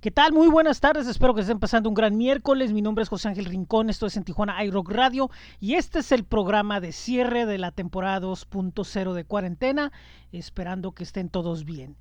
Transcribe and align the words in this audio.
¿Qué 0.00 0.10
tal? 0.10 0.32
Muy 0.32 0.48
buenas 0.48 0.80
tardes, 0.80 1.06
espero 1.06 1.34
que 1.34 1.42
estén 1.42 1.58
pasando 1.58 1.90
un 1.90 1.94
gran 1.94 2.16
miércoles. 2.16 2.72
Mi 2.72 2.80
nombre 2.80 3.02
es 3.02 3.10
José 3.10 3.28
Ángel 3.28 3.44
Rincón, 3.44 3.90
esto 3.90 4.06
es 4.06 4.16
en 4.16 4.24
Tijuana 4.24 4.64
iRock 4.64 4.90
Radio 4.90 5.28
y 5.60 5.74
este 5.74 5.98
es 5.98 6.10
el 6.10 6.24
programa 6.24 6.80
de 6.80 6.92
cierre 6.92 7.44
de 7.44 7.58
la 7.58 7.70
temporada 7.70 8.26
2.0 8.26 9.12
de 9.12 9.24
cuarentena, 9.24 9.92
esperando 10.32 10.92
que 10.92 11.02
estén 11.02 11.28
todos 11.28 11.66
bien. 11.66 11.96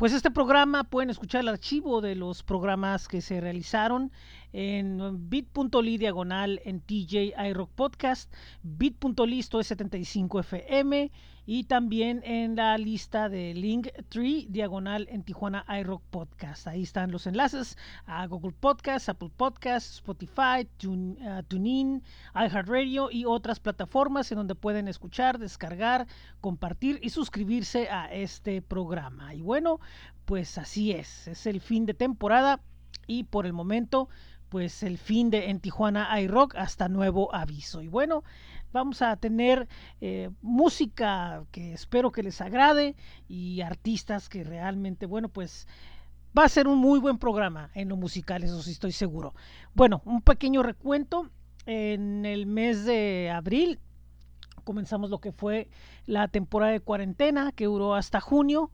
Pues 0.00 0.14
este 0.14 0.30
programa 0.30 0.84
pueden 0.84 1.10
escuchar 1.10 1.42
el 1.42 1.48
archivo 1.48 2.00
de 2.00 2.14
los 2.14 2.42
programas 2.42 3.06
que 3.06 3.20
se 3.20 3.38
realizaron 3.38 4.10
en 4.54 5.28
bit.ly 5.28 5.98
diagonal 5.98 6.58
en 6.64 6.80
TJ 6.80 7.34
iRock 7.50 7.70
Podcast, 7.72 8.32
bit.ly 8.62 9.38
esto 9.38 9.60
es 9.60 9.66
75 9.66 10.40
FM 10.40 11.10
y 11.52 11.64
también 11.64 12.22
en 12.24 12.54
la 12.54 12.78
lista 12.78 13.28
de 13.28 13.54
Linktree 13.54 14.46
diagonal 14.48 15.08
en 15.10 15.24
Tijuana 15.24 15.64
iRock 15.80 16.02
Podcast. 16.10 16.66
Ahí 16.68 16.82
están 16.82 17.10
los 17.10 17.26
enlaces 17.26 17.76
a 18.06 18.26
Google 18.26 18.52
Podcast, 18.52 19.08
Apple 19.08 19.30
Podcast, 19.36 19.94
Spotify, 19.94 20.68
uh, 20.86 21.42
TuneIn, 21.48 22.04
iHeartRadio 22.34 23.10
y 23.10 23.24
otras 23.24 23.58
plataformas 23.58 24.30
en 24.30 24.38
donde 24.38 24.54
pueden 24.54 24.86
escuchar, 24.86 25.38
descargar, 25.38 26.06
compartir 26.40 27.00
y 27.02 27.10
suscribirse 27.10 27.88
a 27.90 28.12
este 28.12 28.62
programa. 28.62 29.34
Y 29.34 29.42
bueno, 29.42 29.80
pues 30.24 30.58
así 30.58 30.92
es, 30.92 31.28
es 31.28 31.46
el 31.46 31.60
fin 31.60 31.86
de 31.86 31.94
temporada 31.94 32.60
y 33.06 33.24
por 33.24 33.46
el 33.46 33.52
momento 33.52 34.08
pues 34.50 34.82
el 34.82 34.98
fin 34.98 35.30
de 35.30 35.48
en 35.48 35.60
Tijuana 35.60 36.20
iRock 36.20 36.56
hasta 36.56 36.88
nuevo 36.88 37.34
aviso. 37.34 37.80
Y 37.82 37.88
bueno, 37.88 38.24
vamos 38.72 39.00
a 39.00 39.16
tener 39.16 39.68
eh, 40.00 40.30
música 40.42 41.44
que 41.52 41.72
espero 41.72 42.10
que 42.12 42.22
les 42.22 42.40
agrade 42.40 42.96
y 43.28 43.62
artistas 43.62 44.28
que 44.28 44.44
realmente, 44.44 45.06
bueno, 45.06 45.28
pues 45.28 45.66
va 46.36 46.44
a 46.44 46.48
ser 46.48 46.68
un 46.68 46.78
muy 46.78 46.98
buen 46.98 47.18
programa 47.18 47.70
en 47.74 47.88
lo 47.88 47.96
musical, 47.96 48.42
eso 48.42 48.60
sí 48.62 48.72
estoy 48.72 48.92
seguro. 48.92 49.34
Bueno, 49.74 50.02
un 50.04 50.20
pequeño 50.20 50.62
recuento. 50.62 51.30
En 51.66 52.24
el 52.24 52.46
mes 52.46 52.84
de 52.86 53.30
abril 53.30 53.78
comenzamos 54.64 55.10
lo 55.10 55.20
que 55.20 55.30
fue 55.30 55.68
la 56.06 56.26
temporada 56.26 56.72
de 56.72 56.80
cuarentena 56.80 57.52
que 57.52 57.66
duró 57.66 57.94
hasta 57.94 58.20
junio. 58.20 58.70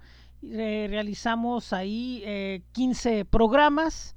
Realizamos 0.50 1.72
ahí 1.72 2.62
15 2.72 3.20
eh, 3.20 3.24
programas 3.24 4.16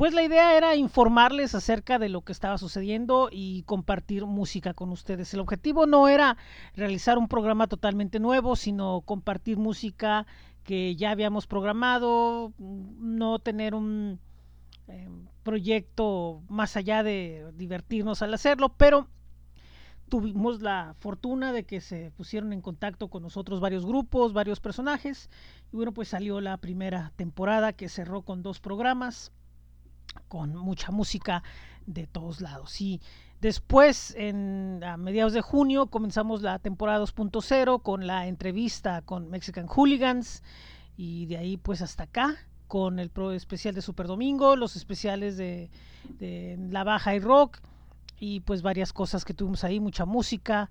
pues 0.00 0.14
la 0.14 0.22
idea 0.22 0.56
era 0.56 0.76
informarles 0.76 1.54
acerca 1.54 1.98
de 1.98 2.08
lo 2.08 2.22
que 2.22 2.32
estaba 2.32 2.56
sucediendo 2.56 3.28
y 3.30 3.64
compartir 3.64 4.24
música 4.24 4.72
con 4.72 4.92
ustedes. 4.92 5.34
El 5.34 5.40
objetivo 5.40 5.84
no 5.84 6.08
era 6.08 6.38
realizar 6.74 7.18
un 7.18 7.28
programa 7.28 7.66
totalmente 7.66 8.18
nuevo, 8.18 8.56
sino 8.56 9.02
compartir 9.02 9.58
música 9.58 10.26
que 10.64 10.96
ya 10.96 11.10
habíamos 11.10 11.46
programado, 11.46 12.54
no 12.58 13.40
tener 13.40 13.74
un 13.74 14.20
eh, 14.88 15.06
proyecto 15.42 16.40
más 16.48 16.78
allá 16.78 17.02
de 17.02 17.52
divertirnos 17.54 18.22
al 18.22 18.32
hacerlo, 18.32 18.70
pero 18.78 19.06
tuvimos 20.10 20.60
la 20.60 20.94
fortuna 20.98 21.52
de 21.52 21.64
que 21.64 21.80
se 21.80 22.10
pusieron 22.10 22.52
en 22.52 22.60
contacto 22.60 23.08
con 23.08 23.22
nosotros 23.22 23.60
varios 23.60 23.86
grupos, 23.86 24.34
varios 24.34 24.60
personajes, 24.60 25.30
y 25.72 25.76
bueno, 25.76 25.92
pues 25.92 26.08
salió 26.08 26.42
la 26.42 26.58
primera 26.58 27.12
temporada 27.16 27.72
que 27.72 27.88
cerró 27.88 28.20
con 28.22 28.42
dos 28.42 28.60
programas 28.60 29.32
con 30.28 30.54
mucha 30.56 30.90
música 30.90 31.42
de 31.86 32.06
todos 32.06 32.40
lados. 32.40 32.80
Y 32.80 33.00
después, 33.40 34.14
en, 34.16 34.82
a 34.84 34.96
mediados 34.96 35.32
de 35.32 35.40
junio, 35.40 35.86
comenzamos 35.86 36.42
la 36.42 36.58
temporada 36.58 37.02
2.0 37.02 37.82
con 37.82 38.06
la 38.06 38.26
entrevista 38.26 39.02
con 39.02 39.30
Mexican 39.30 39.66
Hooligans 39.66 40.42
y 40.96 41.26
de 41.26 41.38
ahí 41.38 41.56
pues 41.56 41.80
hasta 41.80 42.02
acá 42.02 42.36
con 42.68 42.98
el 42.98 43.10
pro 43.10 43.32
especial 43.32 43.74
de 43.74 43.82
Super 43.82 44.06
Domingo, 44.06 44.54
los 44.54 44.76
especiales 44.76 45.36
de, 45.36 45.70
La 46.70 46.84
Baja 46.84 47.14
y 47.14 47.18
Rock 47.18 47.58
y 48.20 48.40
pues 48.40 48.60
varias 48.60 48.92
cosas 48.92 49.24
que 49.24 49.34
tuvimos 49.34 49.64
ahí, 49.64 49.80
mucha 49.80 50.04
música, 50.04 50.70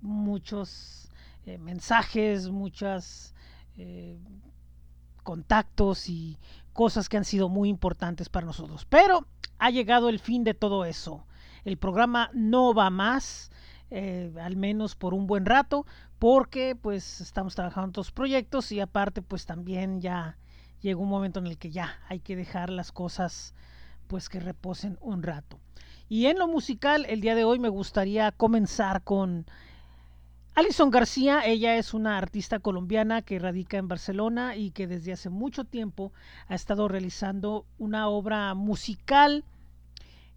muchos 0.00 1.10
eh, 1.44 1.58
mensajes, 1.58 2.48
muchas 2.50 3.34
eh, 3.76 4.16
contactos 5.24 6.08
y 6.08 6.38
cosas 6.72 7.08
que 7.08 7.16
han 7.16 7.24
sido 7.24 7.48
muy 7.48 7.68
importantes 7.68 8.28
para 8.28 8.46
nosotros. 8.46 8.86
Pero 8.88 9.26
ha 9.58 9.70
llegado 9.70 10.08
el 10.08 10.20
fin 10.20 10.44
de 10.44 10.54
todo 10.54 10.84
eso. 10.84 11.26
El 11.64 11.78
programa 11.78 12.30
no 12.32 12.72
va 12.72 12.90
más, 12.90 13.50
eh, 13.90 14.32
al 14.40 14.56
menos 14.56 14.94
por 14.94 15.14
un 15.14 15.26
buen 15.26 15.46
rato, 15.46 15.84
porque 16.20 16.76
pues 16.76 17.20
estamos 17.20 17.56
trabajando 17.56 17.86
en 17.86 17.90
otros 17.90 18.12
proyectos 18.12 18.70
y 18.70 18.78
aparte 18.78 19.20
pues 19.20 19.46
también 19.46 20.00
ya 20.00 20.38
llegó 20.80 21.02
un 21.02 21.08
momento 21.08 21.40
en 21.40 21.48
el 21.48 21.58
que 21.58 21.70
ya 21.70 21.98
hay 22.08 22.20
que 22.20 22.36
dejar 22.36 22.70
las 22.70 22.92
cosas 22.92 23.52
pues 24.06 24.28
que 24.28 24.38
reposen 24.38 24.96
un 25.00 25.24
rato. 25.24 25.58
Y 26.08 26.26
en 26.26 26.38
lo 26.38 26.48
musical, 26.48 27.04
el 27.08 27.20
día 27.20 27.34
de 27.34 27.44
hoy 27.44 27.58
me 27.58 27.68
gustaría 27.68 28.32
comenzar 28.32 29.02
con 29.02 29.44
Alison 30.54 30.90
García, 30.90 31.42
ella 31.44 31.76
es 31.76 31.92
una 31.92 32.16
artista 32.16 32.58
colombiana 32.60 33.20
que 33.20 33.38
radica 33.38 33.76
en 33.76 33.88
Barcelona 33.88 34.56
y 34.56 34.70
que 34.70 34.86
desde 34.86 35.12
hace 35.12 35.28
mucho 35.28 35.64
tiempo 35.64 36.12
ha 36.48 36.54
estado 36.54 36.88
realizando 36.88 37.66
una 37.76 38.08
obra 38.08 38.54
musical 38.54 39.44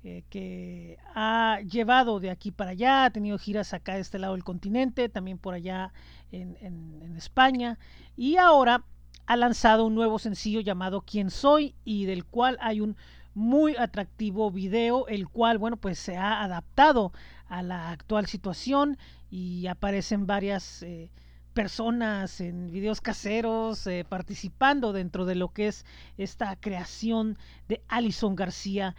eh, 0.03 0.23
que 0.29 0.97
ha 1.15 1.59
llevado 1.61 2.19
de 2.19 2.31
aquí 2.31 2.51
para 2.51 2.71
allá, 2.71 3.05
ha 3.05 3.09
tenido 3.11 3.37
giras 3.37 3.73
acá 3.73 3.95
de 3.95 4.01
este 4.01 4.19
lado 4.19 4.33
del 4.33 4.43
continente, 4.43 5.07
también 5.07 5.37
por 5.37 5.53
allá 5.53 5.93
en, 6.31 6.57
en 6.61 7.15
España. 7.15 7.79
Y 8.17 8.35
ahora 8.35 8.83
ha 9.25 9.37
lanzado 9.37 9.85
un 9.85 9.95
nuevo 9.95 10.19
sencillo 10.19 10.59
llamado 10.59 11.01
Quién 11.01 11.29
Soy 11.29 11.75
y 11.85 12.05
del 12.05 12.25
cual 12.25 12.57
hay 12.59 12.81
un 12.81 12.97
muy 13.33 13.75
atractivo 13.75 14.51
video, 14.51 15.07
el 15.07 15.27
cual, 15.29 15.57
bueno, 15.57 15.77
pues 15.77 15.99
se 15.99 16.17
ha 16.17 16.43
adaptado 16.43 17.11
a 17.47 17.63
la 17.63 17.91
actual 17.91 18.27
situación 18.27 18.97
y 19.29 19.67
aparecen 19.67 20.27
varias 20.27 20.83
eh, 20.83 21.11
personas 21.53 22.41
en 22.41 22.71
videos 22.71 23.01
caseros 23.01 23.85
eh, 23.87 24.05
participando 24.07 24.93
dentro 24.93 25.25
de 25.25 25.35
lo 25.35 25.49
que 25.49 25.67
es 25.67 25.85
esta 26.17 26.55
creación 26.55 27.37
de 27.67 27.81
Alison 27.87 28.35
García 28.35 28.95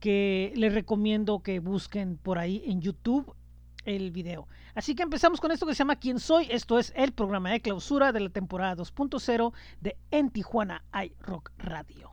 que 0.00 0.52
les 0.56 0.74
recomiendo 0.74 1.42
que 1.42 1.60
busquen 1.60 2.16
por 2.16 2.38
ahí 2.38 2.62
en 2.66 2.80
YouTube 2.80 3.34
el 3.84 4.10
video. 4.10 4.48
Así 4.74 4.94
que 4.94 5.02
empezamos 5.02 5.40
con 5.40 5.50
esto 5.50 5.66
que 5.66 5.74
se 5.74 5.80
llama 5.80 5.96
¿Quién 5.96 6.18
soy? 6.18 6.46
Esto 6.50 6.78
es 6.78 6.92
el 6.96 7.12
programa 7.12 7.50
de 7.50 7.60
clausura 7.60 8.12
de 8.12 8.20
la 8.20 8.30
temporada 8.30 8.76
2.0 8.76 9.52
de 9.80 9.96
En 10.10 10.30
Tijuana 10.30 10.84
iRock 10.92 11.50
Radio. 11.58 12.11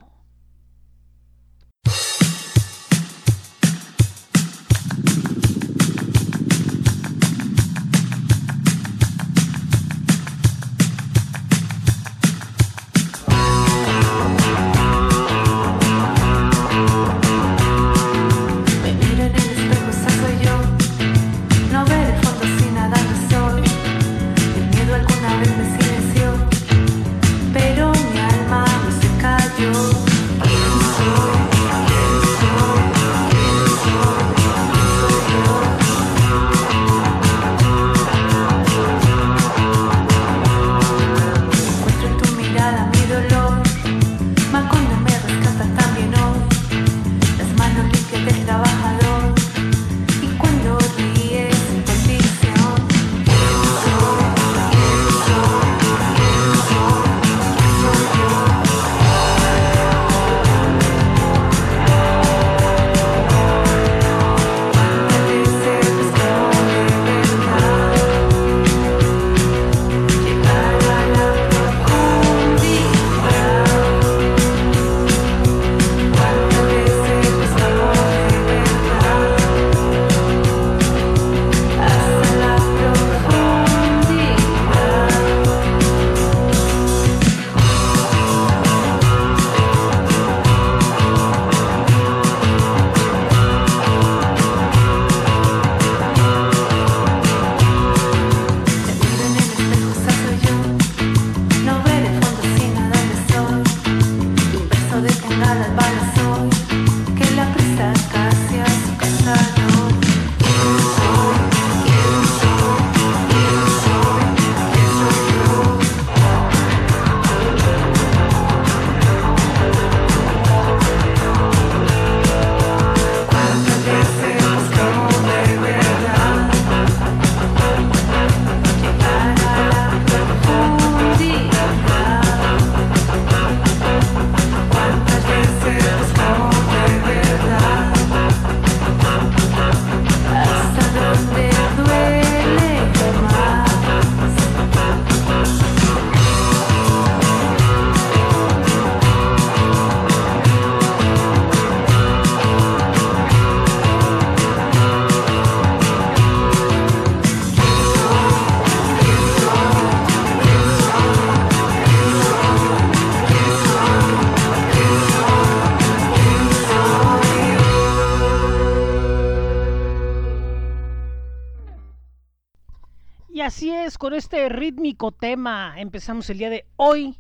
Empezamos 175.80 176.30
el 176.30 176.38
día 176.38 176.50
de 176.50 176.66
hoy. 176.76 177.18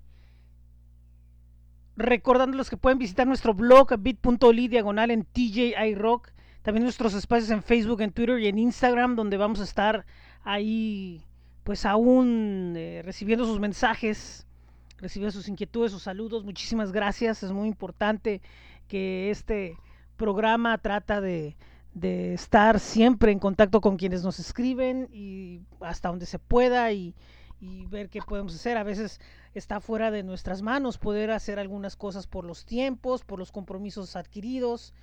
Recordándoles 1.96 2.70
que 2.70 2.78
pueden 2.78 3.00
visitar 3.00 3.28
nuestro 3.28 3.54
blog 3.54 3.98
bit.ly 4.00 4.68
diagonal 4.68 5.12
en 5.12 5.24
TJI 5.24 5.96
Rock. 5.96 6.30
También 6.62 6.84
nuestros 6.84 7.14
espacios 7.14 7.50
en 7.52 7.64
Facebook, 7.64 8.02
en 8.02 8.12
Twitter 8.12 8.40
y 8.40 8.48
en 8.48 8.60
Instagram, 8.60 9.16
donde 9.16 9.38
vamos 9.38 9.60
a 9.60 9.64
estar 9.64 10.06
ahí, 10.44 11.26
pues 11.64 11.86
aún 11.86 12.74
eh, 12.78 13.02
recibiendo 13.04 13.46
sus 13.46 13.60
mensajes, 13.60 14.46
recibiendo 14.98 15.32
sus 15.32 15.48
inquietudes, 15.48 15.92
sus 15.92 16.04
saludos. 16.04 16.44
Muchísimas 16.44 16.92
gracias. 16.92 17.44
Es 17.44 17.52
muy 17.52 17.68
importante 17.68 18.42
que 18.88 19.30
este 19.30 19.78
programa 20.18 20.78
trata 20.78 21.22
de, 21.22 21.56
de 21.94 22.34
estar 22.34 22.80
siempre 22.80 23.32
en 23.32 23.40
contacto 23.40 23.80
con 23.80 23.96
quienes 23.98 24.24
nos 24.24 24.40
escriben 24.40 25.08
y 25.14 25.62
hasta 25.80 26.10
donde 26.10 26.26
se 26.26 26.40
pueda 26.40 26.92
y, 26.92 27.16
y, 27.60 27.86
ver 27.88 28.10
qué 28.10 28.22
podemos 28.22 28.56
hacer. 28.56 28.78
A 28.78 28.84
veces 28.84 29.20
está 29.54 29.80
fuera 29.80 30.12
de 30.12 30.24
nuestras 30.24 30.62
manos 30.62 30.98
poder 30.98 31.32
hacer 31.32 31.60
algunas 31.60 31.96
cosas 31.96 32.28
por 32.28 32.46
los 32.46 32.66
tiempos, 32.66 33.24
por 33.24 33.40
los 33.40 33.52
compromisos 33.52 34.16
adquiridos. 34.16 34.94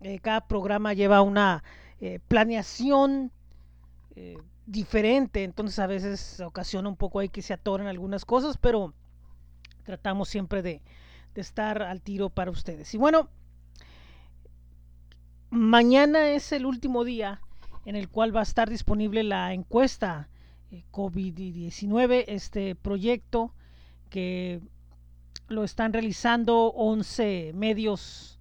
Eh, 0.00 0.18
cada 0.20 0.46
programa 0.46 0.92
lleva 0.92 1.22
una 1.22 1.64
eh, 2.00 2.20
planeación 2.28 3.32
eh, 4.14 4.36
diferente, 4.66 5.44
entonces 5.44 5.78
a 5.78 5.86
veces 5.86 6.40
ocasiona 6.40 6.88
un 6.88 6.96
poco 6.96 7.20
ahí 7.20 7.28
que 7.28 7.42
se 7.42 7.54
atoren 7.54 7.86
algunas 7.86 8.24
cosas, 8.24 8.58
pero 8.58 8.92
tratamos 9.84 10.28
siempre 10.28 10.62
de, 10.62 10.82
estar 11.34 11.82
al 11.82 12.00
tiro 12.00 12.30
para 12.30 12.50
ustedes. 12.50 12.94
Y 12.94 12.98
bueno, 12.98 13.28
mañana 15.50 16.30
es 16.30 16.50
el 16.52 16.64
último 16.64 17.04
día 17.04 17.42
en 17.84 17.94
el 17.94 18.08
cual 18.08 18.34
va 18.34 18.40
a 18.40 18.42
estar 18.42 18.70
disponible 18.70 19.22
la 19.22 19.52
encuesta 19.52 20.30
COVID-19, 20.92 22.24
este 22.28 22.74
proyecto 22.74 23.52
que 24.10 24.60
lo 25.48 25.64
están 25.64 25.92
realizando 25.92 26.72
11 26.72 27.52
medios 27.54 28.38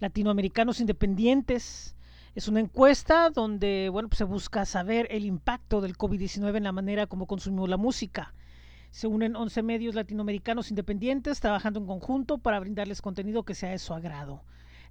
latinoamericanos 0.00 0.80
independientes. 0.80 1.96
Es 2.34 2.48
una 2.48 2.60
encuesta 2.60 3.30
donde 3.30 3.88
bueno, 3.90 4.08
pues 4.08 4.18
se 4.18 4.24
busca 4.24 4.66
saber 4.66 5.06
el 5.10 5.24
impacto 5.24 5.80
del 5.80 5.96
COVID-19 5.96 6.56
en 6.56 6.64
la 6.64 6.72
manera 6.72 7.06
como 7.06 7.26
consumimos 7.26 7.68
la 7.68 7.76
música. 7.76 8.34
Se 8.90 9.06
unen 9.06 9.36
11 9.36 9.62
medios 9.62 9.94
latinoamericanos 9.94 10.70
independientes 10.70 11.40
trabajando 11.40 11.80
en 11.80 11.86
conjunto 11.86 12.38
para 12.38 12.60
brindarles 12.60 13.02
contenido 13.02 13.44
que 13.44 13.54
sea 13.54 13.70
de 13.70 13.78
su 13.78 13.94
agrado. 13.94 14.42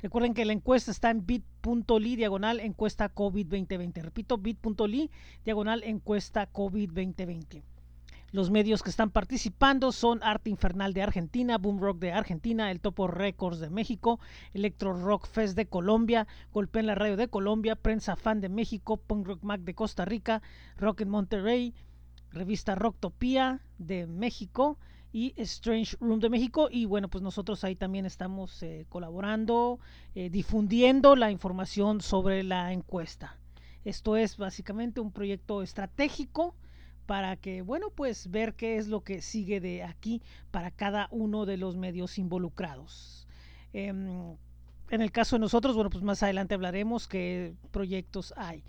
Recuerden 0.03 0.33
que 0.33 0.43
la 0.43 0.51
encuesta 0.51 0.91
está 0.91 1.11
en 1.11 1.25
bit.ly 1.25 2.17
diagonal 2.17 2.59
encuesta 2.59 3.07
COVID 3.07 3.45
2020. 3.45 4.01
Repito, 4.01 4.37
bit.ly 4.37 5.09
diagonal 5.45 5.81
encuesta 5.85 6.45
COVID 6.45 6.89
2020. 6.89 7.63
Los 8.33 8.51
medios 8.51 8.83
que 8.83 8.89
están 8.89 9.11
participando 9.11 9.93
son 9.93 10.21
Arte 10.21 10.49
Infernal 10.49 10.93
de 10.93 11.03
Argentina, 11.03 11.57
Boom 11.57 11.79
Rock 11.79 11.99
de 11.99 12.11
Argentina, 12.11 12.69
El 12.69 12.81
Topo 12.81 13.07
Records 13.07 13.61
de 13.61 13.69
México, 13.69 14.19
Electro 14.53 14.91
Rock 14.91 15.25
Fest 15.25 15.55
de 15.55 15.67
Colombia, 15.67 16.27
Golpe 16.51 16.81
en 16.81 16.87
la 16.87 16.95
Radio 16.95 17.15
de 17.15 17.29
Colombia, 17.29 17.77
Prensa 17.77 18.17
Fan 18.17 18.41
de 18.41 18.49
México, 18.49 18.97
Punk 18.97 19.25
Rock 19.25 19.43
Mac 19.43 19.61
de 19.61 19.73
Costa 19.73 20.03
Rica, 20.03 20.41
Rock 20.75 20.99
en 20.99 21.11
Monterrey, 21.11 21.73
Revista 22.31 22.75
Rocktopía 22.75 23.61
de 23.77 24.05
México, 24.07 24.77
y 25.13 25.33
Strange 25.37 25.95
Room 26.01 26.19
de 26.19 26.29
México. 26.29 26.67
Y 26.69 26.85
bueno, 26.85 27.07
pues 27.07 27.21
nosotros 27.21 27.63
ahí 27.63 27.75
también 27.75 28.05
estamos 28.05 28.61
eh, 28.63 28.85
colaborando, 28.89 29.79
eh, 30.15 30.29
difundiendo 30.29 31.15
la 31.15 31.31
información 31.31 32.01
sobre 32.01 32.43
la 32.43 32.73
encuesta. 32.73 33.37
Esto 33.85 34.17
es 34.17 34.37
básicamente 34.37 34.99
un 34.99 35.11
proyecto 35.11 35.61
estratégico 35.61 36.55
para 37.05 37.35
que, 37.35 37.61
bueno, 37.61 37.89
pues 37.91 38.31
ver 38.31 38.55
qué 38.55 38.77
es 38.77 38.87
lo 38.87 39.01
que 39.01 39.21
sigue 39.21 39.59
de 39.59 39.83
aquí 39.83 40.21
para 40.51 40.71
cada 40.71 41.07
uno 41.11 41.45
de 41.45 41.57
los 41.57 41.77
medios 41.77 42.17
involucrados. 42.17 43.27
Em, 43.73 44.35
en 44.89 45.01
el 45.01 45.11
caso 45.11 45.35
de 45.35 45.41
nosotros, 45.41 45.75
bueno, 45.75 45.89
pues 45.89 46.03
más 46.03 46.23
adelante 46.23 46.55
hablaremos 46.55 47.07
qué 47.07 47.55
proyectos 47.71 48.33
hay. 48.37 48.63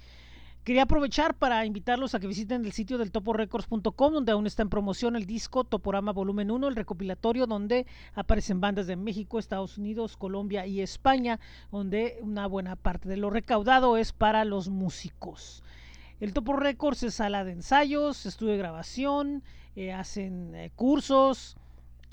Quería 0.65 0.85
aprovechar 0.85 1.35
para 1.35 1.67
invitarlos 1.67 2.15
a 2.15 2.21
que 2.21 2.27
visiten 2.27 2.65
el 2.65 2.73
sitio 2.73 2.97
del 2.97 3.13
toporecords.com 3.13 4.15
donde 4.15 4.33
aún 4.33 4.47
está 4.47 4.63
en 4.63 4.71
promoción 4.71 5.15
el 5.15 5.27
disco 5.27 5.65
Toporama 5.65 6.13
Volumen 6.13 6.51
1, 6.51 6.69
el 6.69 6.75
recopilatorio 6.75 7.47
donde 7.47 7.87
aparecen 8.15 8.63
bandas 8.63 8.87
de 8.87 8.97
México, 8.97 9.39
Estados 9.39 9.77
Unidos, 9.77 10.17
Colombia 10.17 10.65
y 10.67 10.81
España, 10.81 11.39
donde 11.71 12.19
una 12.23 12.47
buena 12.47 12.77
parte 12.77 13.11
de 13.11 13.19
lo 13.19 13.29
recaudado 13.29 13.99
es 13.99 14.13
para 14.13 14.47
los 14.47 14.71
músicos. 14.71 15.63
El 16.19 16.33
Topo 16.33 16.55
Records 16.55 17.03
es 17.03 17.17
sala 17.17 17.45
de 17.45 17.53
ensayos, 17.53 18.25
estudio 18.25 18.53
de 18.53 18.59
grabación, 18.59 19.43
eh, 19.77 19.93
hacen 19.93 20.55
eh, 20.55 20.71
cursos 20.75 21.59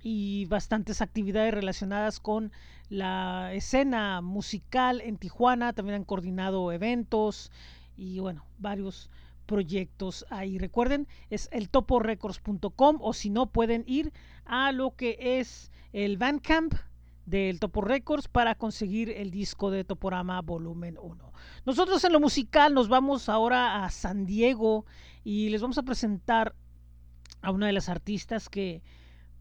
y 0.04 0.44
bastantes 0.48 1.02
actividades 1.02 1.54
relacionadas 1.54 2.20
con 2.20 2.52
la 2.90 3.54
escena 3.54 4.20
musical 4.20 5.00
en 5.00 5.16
Tijuana. 5.16 5.72
También 5.72 5.96
han 5.96 6.04
coordinado 6.04 6.74
eventos 6.74 7.50
y 7.96 8.20
bueno, 8.20 8.46
varios 8.58 9.10
proyectos 9.46 10.26
ahí. 10.30 10.58
Recuerden, 10.58 11.08
es 11.30 11.50
el 11.52 11.70
toporecords.com 11.70 12.98
o 13.02 13.14
si 13.14 13.30
no 13.30 13.52
pueden 13.52 13.84
ir 13.88 14.14
a 14.46 14.72
lo 14.72 14.96
que 14.96 15.18
es 15.20 15.72
el 15.94 16.18
Bandcamp 16.18 16.74
del 17.26 17.60
Topo 17.60 17.82
Records 17.82 18.28
para 18.28 18.56
conseguir 18.56 19.10
el 19.10 19.32
disco 19.32 19.72
de 19.72 19.84
Toporama 19.84 20.42
volumen 20.42 20.98
1. 21.02 21.34
Nosotros 21.66 22.04
en 22.04 22.14
lo 22.14 22.20
musical 22.20 22.74
nos 22.74 22.88
vamos 22.88 23.30
ahora 23.30 23.84
a 23.84 23.90
San 23.90 24.26
Diego 24.26 24.86
y 25.24 25.50
les 25.50 25.62
vamos 25.62 25.78
a 25.78 25.84
presentar 25.84 26.56
a 27.42 27.52
una 27.52 27.68
de 27.68 27.74
las 27.74 27.90
artistas 27.90 28.50
que 28.50 28.82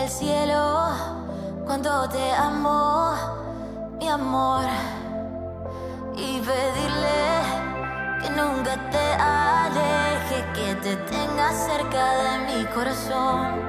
cielo 0.08 0.88
cuando 1.66 2.08
te 2.08 2.32
amo, 2.32 3.12
mi 3.98 4.08
amor, 4.08 4.64
y 6.16 6.40
pedirle 6.40 7.20
que 8.22 8.30
nunca 8.30 8.76
te 8.90 9.06
aleje, 9.20 10.44
que 10.54 10.74
te 10.76 10.96
tenga 10.96 11.52
cerca 11.52 12.14
de 12.22 12.38
mi 12.46 12.64
corazón. 12.74 13.68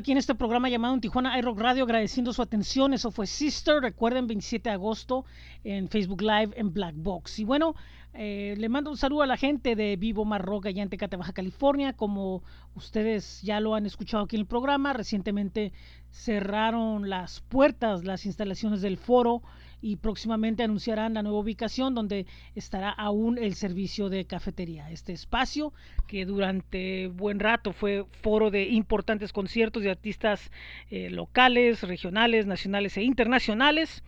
Aquí 0.00 0.12
en 0.12 0.18
este 0.18 0.34
programa 0.34 0.70
llamado 0.70 0.94
en 0.94 1.00
Tijuana 1.02 1.38
iRock 1.38 1.60
Radio 1.60 1.84
agradeciendo 1.84 2.32
su 2.32 2.40
atención. 2.40 2.94
Eso 2.94 3.10
fue 3.10 3.26
Sister, 3.26 3.82
recuerden, 3.82 4.26
27 4.26 4.70
de 4.70 4.74
agosto 4.74 5.26
en 5.62 5.88
Facebook 5.88 6.22
Live 6.22 6.54
en 6.56 6.72
Black 6.72 6.94
Box. 6.96 7.38
Y 7.38 7.44
bueno, 7.44 7.74
eh, 8.14 8.54
le 8.56 8.70
mando 8.70 8.90
un 8.90 8.96
saludo 8.96 9.20
a 9.20 9.26
la 9.26 9.36
gente 9.36 9.76
de 9.76 9.96
Vivo 9.96 10.24
Marroca 10.24 10.70
allá 10.70 10.82
en 10.82 10.88
Tecate, 10.88 11.18
Baja 11.18 11.34
California. 11.34 11.92
Como 11.92 12.42
ustedes 12.74 13.42
ya 13.42 13.60
lo 13.60 13.74
han 13.74 13.84
escuchado 13.84 14.24
aquí 14.24 14.36
en 14.36 14.40
el 14.40 14.46
programa, 14.46 14.94
recientemente 14.94 15.74
cerraron 16.10 17.10
las 17.10 17.42
puertas, 17.42 18.02
las 18.02 18.24
instalaciones 18.24 18.80
del 18.80 18.96
foro 18.96 19.42
y 19.82 19.96
próximamente 19.96 20.62
anunciarán 20.62 21.14
la 21.14 21.22
nueva 21.22 21.38
ubicación 21.38 21.94
donde 21.94 22.26
estará 22.54 22.90
aún 22.90 23.38
el 23.38 23.54
servicio 23.54 24.08
de 24.08 24.24
cafetería. 24.24 24.90
Este 24.90 25.12
espacio 25.12 25.72
que 26.06 26.24
durante 26.26 27.06
buen 27.08 27.40
rato 27.40 27.72
fue 27.72 28.04
foro 28.22 28.50
de 28.50 28.64
importantes 28.64 29.32
conciertos 29.32 29.82
de 29.82 29.90
artistas 29.90 30.50
eh, 30.90 31.10
locales, 31.10 31.82
regionales, 31.82 32.46
nacionales 32.46 32.96
e 32.96 33.02
internacionales. 33.02 34.02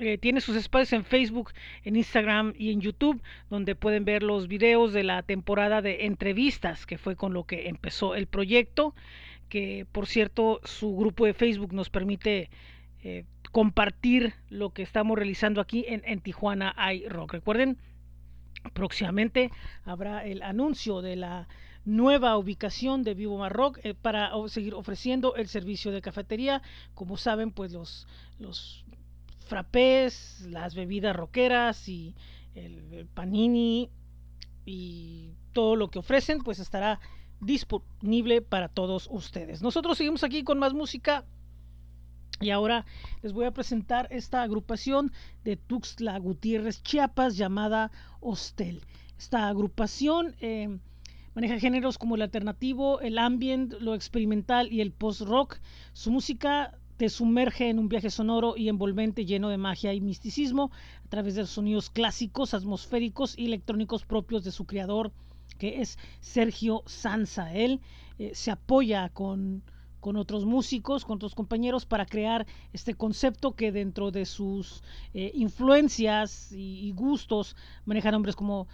Eh, 0.00 0.18
tiene 0.18 0.40
sus 0.40 0.56
espacios 0.56 0.92
en 0.92 1.04
Facebook, 1.04 1.52
en 1.84 1.94
Instagram 1.94 2.52
y 2.58 2.72
en 2.72 2.80
YouTube, 2.80 3.22
donde 3.48 3.76
pueden 3.76 4.04
ver 4.04 4.24
los 4.24 4.48
videos 4.48 4.92
de 4.92 5.04
la 5.04 5.22
temporada 5.22 5.82
de 5.82 6.06
entrevistas, 6.06 6.84
que 6.84 6.98
fue 6.98 7.14
con 7.14 7.32
lo 7.32 7.44
que 7.44 7.68
empezó 7.68 8.16
el 8.16 8.26
proyecto, 8.26 8.94
que 9.48 9.86
por 9.92 10.06
cierto 10.06 10.60
su 10.64 10.96
grupo 10.96 11.26
de 11.26 11.34
Facebook 11.34 11.72
nos 11.72 11.90
permite 11.90 12.50
eh, 13.04 13.24
compartir 13.54 14.34
lo 14.50 14.70
que 14.70 14.82
estamos 14.82 15.16
realizando 15.16 15.60
aquí 15.60 15.84
en, 15.86 16.20
Tijuana 16.20 16.74
iRock. 16.92 17.34
Recuerden, 17.34 17.78
próximamente 18.72 19.52
habrá 19.84 20.24
el 20.26 20.42
anuncio 20.42 21.02
de 21.02 21.14
la 21.14 21.46
nueva 21.84 22.36
ubicación 22.36 23.04
de 23.04 23.14
Vivo 23.14 23.38
Marrock 23.38 23.78
eh, 23.84 23.94
para 23.94 24.32
seguir 24.48 24.74
ofreciendo 24.74 25.36
el 25.36 25.46
servicio 25.46 25.92
de 25.92 26.02
cafetería. 26.02 26.62
Como 26.94 27.16
saben, 27.16 27.52
pues 27.52 27.70
los, 27.70 28.08
los 28.40 28.84
frappés, 29.46 30.44
las 30.50 30.74
bebidas 30.74 31.14
roqueras 31.14 31.88
y 31.88 32.16
el 32.56 33.06
panini 33.14 33.88
y 34.66 35.30
todo 35.52 35.76
lo 35.76 35.92
que 35.92 36.00
ofrecen, 36.00 36.40
pues 36.40 36.58
estará 36.58 36.98
disponible 37.38 38.42
para 38.42 38.66
todos 38.66 39.06
ustedes. 39.12 39.62
Nosotros 39.62 39.96
seguimos 39.96 40.24
aquí 40.24 40.42
con 40.42 40.58
más 40.58 40.74
música 40.74 41.24
y 42.40 42.50
ahora 42.50 42.84
les 43.22 43.32
voy 43.32 43.46
a 43.46 43.52
presentar 43.52 44.08
esta 44.10 44.42
agrupación 44.42 45.12
de 45.44 45.56
Tuxtla 45.56 46.18
Gutiérrez, 46.18 46.82
Chiapas, 46.82 47.36
llamada 47.36 47.90
Hostel. 48.20 48.82
Esta 49.18 49.48
agrupación 49.48 50.34
eh, 50.40 50.78
maneja 51.34 51.58
géneros 51.58 51.98
como 51.98 52.16
el 52.16 52.22
alternativo, 52.22 53.00
el 53.00 53.18
ambient, 53.18 53.74
lo 53.80 53.94
experimental 53.94 54.72
y 54.72 54.80
el 54.80 54.92
post-rock. 54.92 55.58
Su 55.92 56.10
música 56.10 56.76
te 56.96 57.08
sumerge 57.08 57.68
en 57.70 57.78
un 57.78 57.88
viaje 57.88 58.10
sonoro 58.10 58.54
y 58.56 58.68
envolvente 58.68 59.24
lleno 59.24 59.48
de 59.48 59.58
magia 59.58 59.94
y 59.94 60.00
misticismo 60.00 60.70
a 61.04 61.08
través 61.08 61.34
de 61.34 61.46
sonidos 61.46 61.90
clásicos, 61.90 62.54
atmosféricos 62.54 63.38
y 63.38 63.46
electrónicos 63.46 64.04
propios 64.04 64.44
de 64.44 64.52
su 64.52 64.64
creador, 64.64 65.12
que 65.58 65.80
es 65.80 65.98
Sergio 66.20 66.82
Sanza. 66.86 67.52
Él 67.54 67.80
eh, 68.18 68.32
se 68.34 68.50
apoya 68.50 69.08
con 69.08 69.62
con 70.04 70.18
otros 70.18 70.44
músicos, 70.44 71.06
con 71.06 71.16
otros 71.16 71.34
compañeros 71.34 71.86
para 71.86 72.04
crear 72.04 72.46
este 72.74 72.92
concepto 72.92 73.52
que 73.52 73.72
dentro 73.72 74.10
de 74.10 74.26
sus 74.26 74.82
eh, 75.14 75.32
influencias 75.32 76.52
y, 76.52 76.92
gustos 76.92 77.56
maneja 77.86 78.10
nombres 78.10 78.36
como 78.36 78.68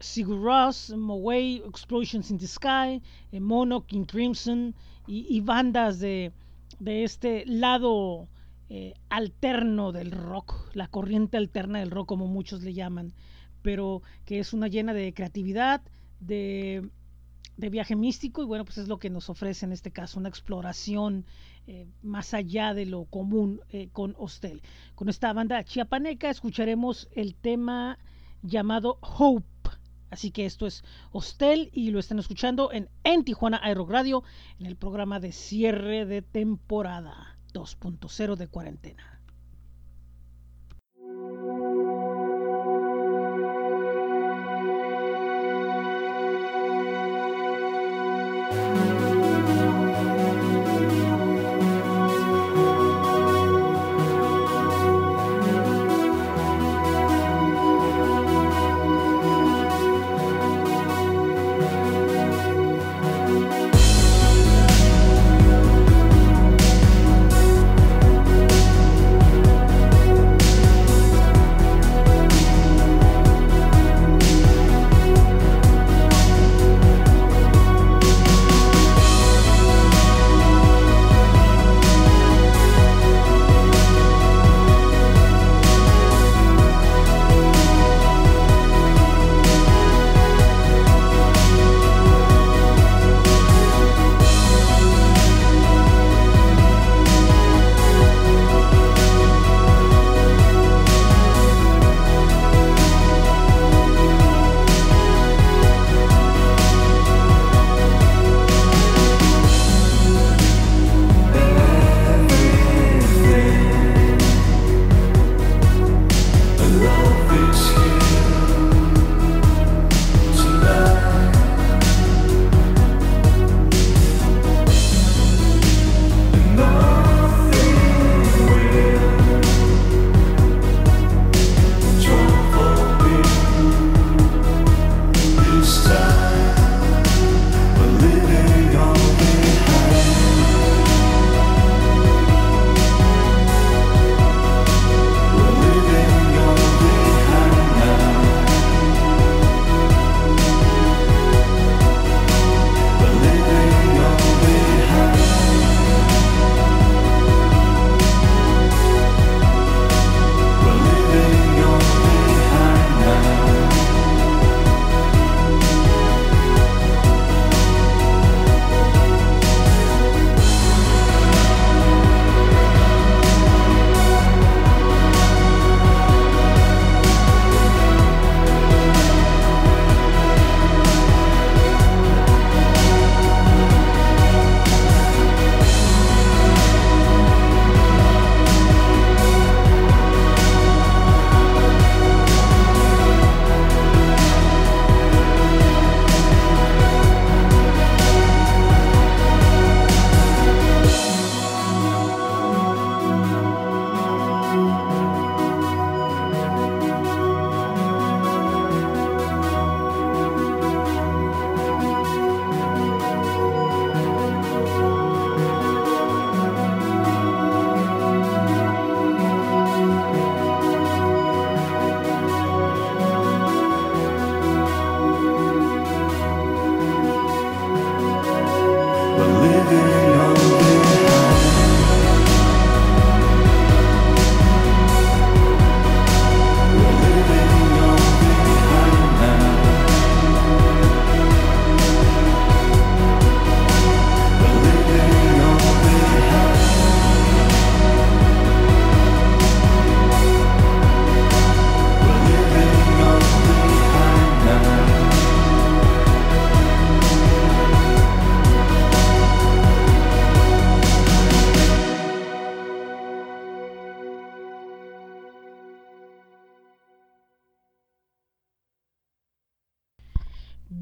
Sigur 0.00 0.42
Ross, 0.42 0.94
Moway, 0.94 1.62
Explosions 1.66 2.30
in 2.30 2.36
the 2.36 2.46
Sky, 2.46 3.00
eh, 3.32 3.40
Mono, 3.40 3.86
Crimson 3.86 4.74
y, 5.06 5.40
bandas 5.40 5.98
de, 5.98 6.30
de, 6.78 7.04
este 7.04 7.46
lado 7.46 8.28
eh, 8.68 8.92
alterno 9.08 9.92
del 9.92 10.10
rock, 10.10 10.54
la 10.74 10.88
corriente 10.88 11.38
alterna 11.38 11.78
del 11.78 11.90
rock 11.90 12.06
como 12.06 12.26
muchos 12.26 12.62
le 12.62 12.74
llaman, 12.74 13.14
pero 13.62 14.02
que 14.26 14.40
es 14.40 14.52
una 14.52 14.68
llena 14.68 14.92
de 14.92 15.14
creatividad, 15.14 15.80
de, 16.20 16.86
de 17.60 17.70
viaje 17.70 17.94
místico 17.94 18.42
y 18.42 18.46
bueno, 18.46 18.64
pues 18.64 18.78
es 18.78 18.88
lo 18.88 18.98
que 18.98 19.10
nos 19.10 19.30
ofrece 19.30 19.66
en 19.66 19.72
este 19.72 19.90
caso, 19.90 20.18
una 20.18 20.28
exploración 20.28 21.26
eh, 21.66 21.86
más 22.02 22.34
allá 22.34 22.74
de 22.74 22.86
lo 22.86 23.04
común 23.04 23.60
con 23.92 24.14
Hostel. 24.18 24.62
Con 24.94 25.08
esta 25.08 25.32
banda 25.32 25.62
chiapaneca 25.62 26.30
escucharemos 26.30 27.08
el 27.12 27.34
tema 27.34 27.98
llamado 28.42 28.98
Hope. 29.02 29.46
Así 30.10 30.32
que 30.32 30.44
esto 30.44 30.66
es 30.66 30.82
Hostel 31.12 31.70
y 31.72 31.90
lo 31.90 32.00
están 32.00 32.18
escuchando 32.18 32.72
en, 32.72 32.88
en 33.04 33.24
Tijuana 33.24 33.60
Aero 33.62 33.86
Radio 33.86 34.24
en 34.58 34.66
el 34.66 34.76
programa 34.76 35.20
de 35.20 35.30
cierre 35.30 36.04
de 36.04 36.22
temporada 36.22 37.38
2.0 37.52 38.36
de 38.36 38.48
cuarentena. 38.48 39.19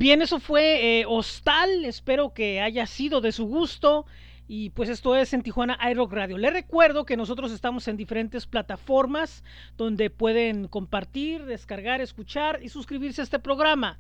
Bien, 0.09 0.23
eso 0.23 0.41
fue 0.41 1.01
eh, 1.01 1.05
Hostal. 1.07 1.85
Espero 1.85 2.33
que 2.33 2.63
haya 2.63 2.87
sido 2.87 3.21
de 3.21 3.31
su 3.31 3.45
gusto. 3.45 4.07
Y 4.47 4.71
pues 4.71 4.89
esto 4.89 5.15
es 5.15 5.35
en 5.35 5.43
Tijuana 5.43 5.79
iRock 5.91 6.11
Radio. 6.15 6.39
Les 6.39 6.51
recuerdo 6.51 7.05
que 7.05 7.19
nosotros 7.19 7.53
estamos 7.53 7.87
en 7.89 7.99
diferentes 7.99 8.47
plataformas 8.47 9.45
donde 9.77 10.09
pueden 10.09 10.67
compartir, 10.67 11.45
descargar, 11.45 12.01
escuchar 12.01 12.61
y 12.63 12.71
suscribirse 12.71 13.21
a 13.21 13.25
este 13.25 13.39
programa. 13.39 13.99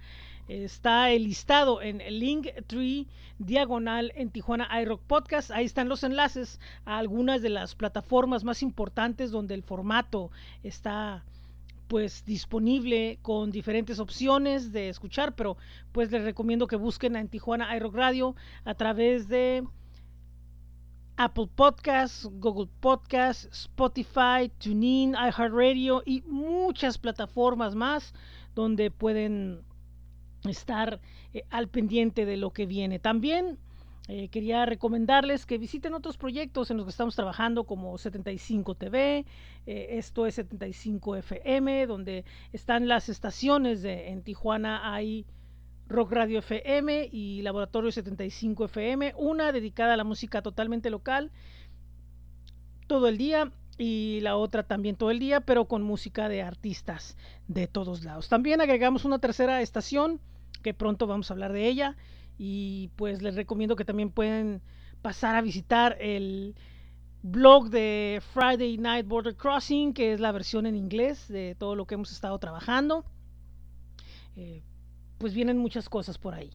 Está 0.48 1.10
el 1.10 1.24
listado 1.24 1.82
en 1.82 1.98
Linktree 1.98 3.06
diagonal 3.38 4.10
en 4.16 4.30
Tijuana 4.30 4.80
iRock 4.80 5.02
Podcast. 5.02 5.50
Ahí 5.50 5.66
están 5.66 5.90
los 5.90 6.04
enlaces 6.04 6.58
a 6.86 6.96
algunas 6.96 7.42
de 7.42 7.50
las 7.50 7.74
plataformas 7.74 8.44
más 8.44 8.62
importantes 8.62 9.30
donde 9.30 9.52
el 9.52 9.62
formato 9.62 10.30
está 10.62 11.22
pues 11.88 12.24
disponible 12.24 13.18
con 13.22 13.50
diferentes 13.50 13.98
opciones 13.98 14.72
de 14.72 14.90
escuchar, 14.90 15.34
pero 15.34 15.56
pues 15.92 16.12
les 16.12 16.22
recomiendo 16.22 16.66
que 16.66 16.76
busquen 16.76 17.16
en 17.16 17.28
Tijuana 17.28 17.74
iRock 17.76 17.94
Radio 17.94 18.36
a 18.64 18.74
través 18.74 19.28
de 19.28 19.64
Apple 21.16 21.48
Podcasts, 21.52 22.28
Google 22.30 22.68
Podcasts, 22.80 23.48
Spotify, 23.52 24.52
TuneIn, 24.58 25.14
iHeartRadio 25.14 26.02
y 26.06 26.22
muchas 26.22 26.96
plataformas 26.98 27.74
más 27.74 28.14
donde 28.54 28.90
pueden 28.90 29.62
estar 30.44 31.00
eh, 31.32 31.42
al 31.50 31.68
pendiente 31.68 32.24
de 32.24 32.36
lo 32.36 32.52
que 32.52 32.66
viene. 32.66 33.00
También 33.00 33.58
eh, 34.10 34.28
quería 34.30 34.64
recomendarles 34.64 35.44
que 35.44 35.58
visiten 35.58 35.92
otros 35.92 36.16
proyectos 36.16 36.70
en 36.70 36.78
los 36.78 36.86
que 36.86 36.90
estamos 36.90 37.14
trabajando 37.14 37.64
como 37.64 37.98
75 37.98 38.74
TV, 38.74 39.26
eh, 39.66 39.86
esto 39.90 40.24
es 40.26 40.36
75 40.36 41.16
FM, 41.16 41.86
donde 41.86 42.24
están 42.54 42.88
las 42.88 43.10
estaciones 43.10 43.82
de, 43.82 44.08
en 44.08 44.22
Tijuana 44.22 44.94
hay 44.94 45.26
Rock 45.88 46.12
Radio 46.12 46.38
FM 46.38 47.10
y 47.12 47.42
Laboratorio 47.42 47.92
75 47.92 48.64
FM, 48.64 49.12
una 49.18 49.52
dedicada 49.52 49.92
a 49.92 49.96
la 49.98 50.04
música 50.04 50.40
totalmente 50.40 50.88
local 50.88 51.30
todo 52.86 53.08
el 53.08 53.18
día 53.18 53.52
y 53.76 54.20
la 54.22 54.36
otra 54.36 54.62
también 54.62 54.96
todo 54.96 55.10
el 55.10 55.18
día, 55.18 55.40
pero 55.40 55.66
con 55.66 55.82
música 55.82 56.30
de 56.30 56.40
artistas 56.40 57.18
de 57.46 57.66
todos 57.66 58.04
lados. 58.04 58.30
También 58.30 58.62
agregamos 58.62 59.04
una 59.04 59.18
tercera 59.18 59.60
estación 59.60 60.18
que 60.62 60.72
pronto 60.72 61.06
vamos 61.06 61.30
a 61.30 61.34
hablar 61.34 61.52
de 61.52 61.68
ella 61.68 61.96
y 62.38 62.90
pues 62.94 63.20
les 63.20 63.34
recomiendo 63.34 63.76
que 63.76 63.84
también 63.84 64.10
pueden 64.10 64.62
pasar 65.02 65.34
a 65.34 65.42
visitar 65.42 65.96
el 66.00 66.54
blog 67.22 67.68
de 67.68 68.22
Friday 68.32 68.78
Night 68.78 69.06
Border 69.06 69.36
Crossing, 69.36 69.92
que 69.92 70.12
es 70.12 70.20
la 70.20 70.30
versión 70.30 70.64
en 70.64 70.76
inglés 70.76 71.26
de 71.28 71.56
todo 71.58 71.74
lo 71.74 71.86
que 71.86 71.96
hemos 71.96 72.12
estado 72.12 72.38
trabajando. 72.38 73.04
Eh, 74.36 74.62
pues 75.18 75.34
vienen 75.34 75.58
muchas 75.58 75.88
cosas 75.88 76.16
por 76.16 76.34
ahí. 76.34 76.50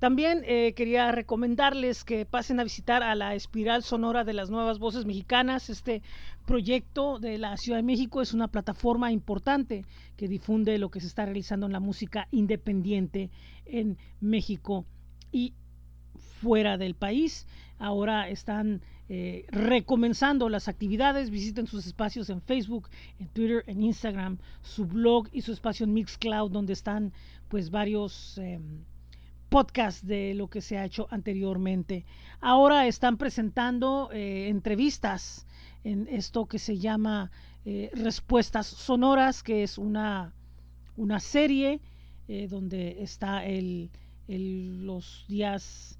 También 0.00 0.42
eh, 0.46 0.72
quería 0.74 1.12
recomendarles 1.12 2.04
que 2.04 2.24
pasen 2.24 2.58
a 2.58 2.64
visitar 2.64 3.02
a 3.02 3.14
la 3.14 3.34
Espiral 3.34 3.82
Sonora 3.84 4.24
de 4.24 4.32
las 4.32 4.50
Nuevas 4.50 4.78
Voces 4.78 5.04
Mexicanas. 5.04 5.70
Este 5.70 6.02
proyecto 6.46 7.20
de 7.20 7.38
la 7.38 7.56
Ciudad 7.56 7.78
de 7.78 7.84
México 7.84 8.22
es 8.22 8.32
una 8.32 8.48
plataforma 8.48 9.12
importante 9.12 9.84
que 10.16 10.26
difunde 10.26 10.78
lo 10.78 10.90
que 10.90 11.00
se 11.00 11.06
está 11.06 11.26
realizando 11.26 11.66
en 11.66 11.72
la 11.72 11.80
música 11.80 12.26
independiente 12.32 13.30
en 13.66 13.98
México 14.20 14.86
y 15.32 15.54
fuera 16.40 16.78
del 16.78 16.94
país. 16.94 17.46
Ahora 17.78 18.28
están 18.28 18.82
eh, 19.08 19.44
recomenzando 19.50 20.48
las 20.48 20.68
actividades. 20.68 21.30
Visiten 21.30 21.66
sus 21.66 21.86
espacios 21.86 22.30
en 22.30 22.40
Facebook, 22.40 22.88
en 23.18 23.28
Twitter, 23.28 23.64
en 23.66 23.82
Instagram, 23.82 24.38
su 24.62 24.86
blog 24.86 25.28
y 25.32 25.42
su 25.42 25.52
espacio 25.52 25.84
en 25.84 25.94
Mixcloud, 25.94 26.50
donde 26.50 26.72
están 26.72 27.12
pues 27.48 27.70
varios 27.70 28.38
eh, 28.38 28.60
podcasts 29.48 30.06
de 30.06 30.34
lo 30.34 30.48
que 30.48 30.60
se 30.60 30.78
ha 30.78 30.84
hecho 30.84 31.08
anteriormente. 31.10 32.04
Ahora 32.40 32.86
están 32.86 33.16
presentando 33.16 34.10
eh, 34.12 34.48
entrevistas 34.48 35.46
en 35.82 36.06
esto 36.08 36.46
que 36.46 36.58
se 36.60 36.78
llama 36.78 37.32
eh, 37.64 37.90
Respuestas 37.92 38.68
Sonoras, 38.68 39.42
que 39.42 39.64
es 39.64 39.76
una, 39.76 40.32
una 40.96 41.20
serie 41.20 41.80
donde 42.48 43.02
está 43.02 43.44
el 43.44 43.90
los 44.38 45.24
días 45.28 45.98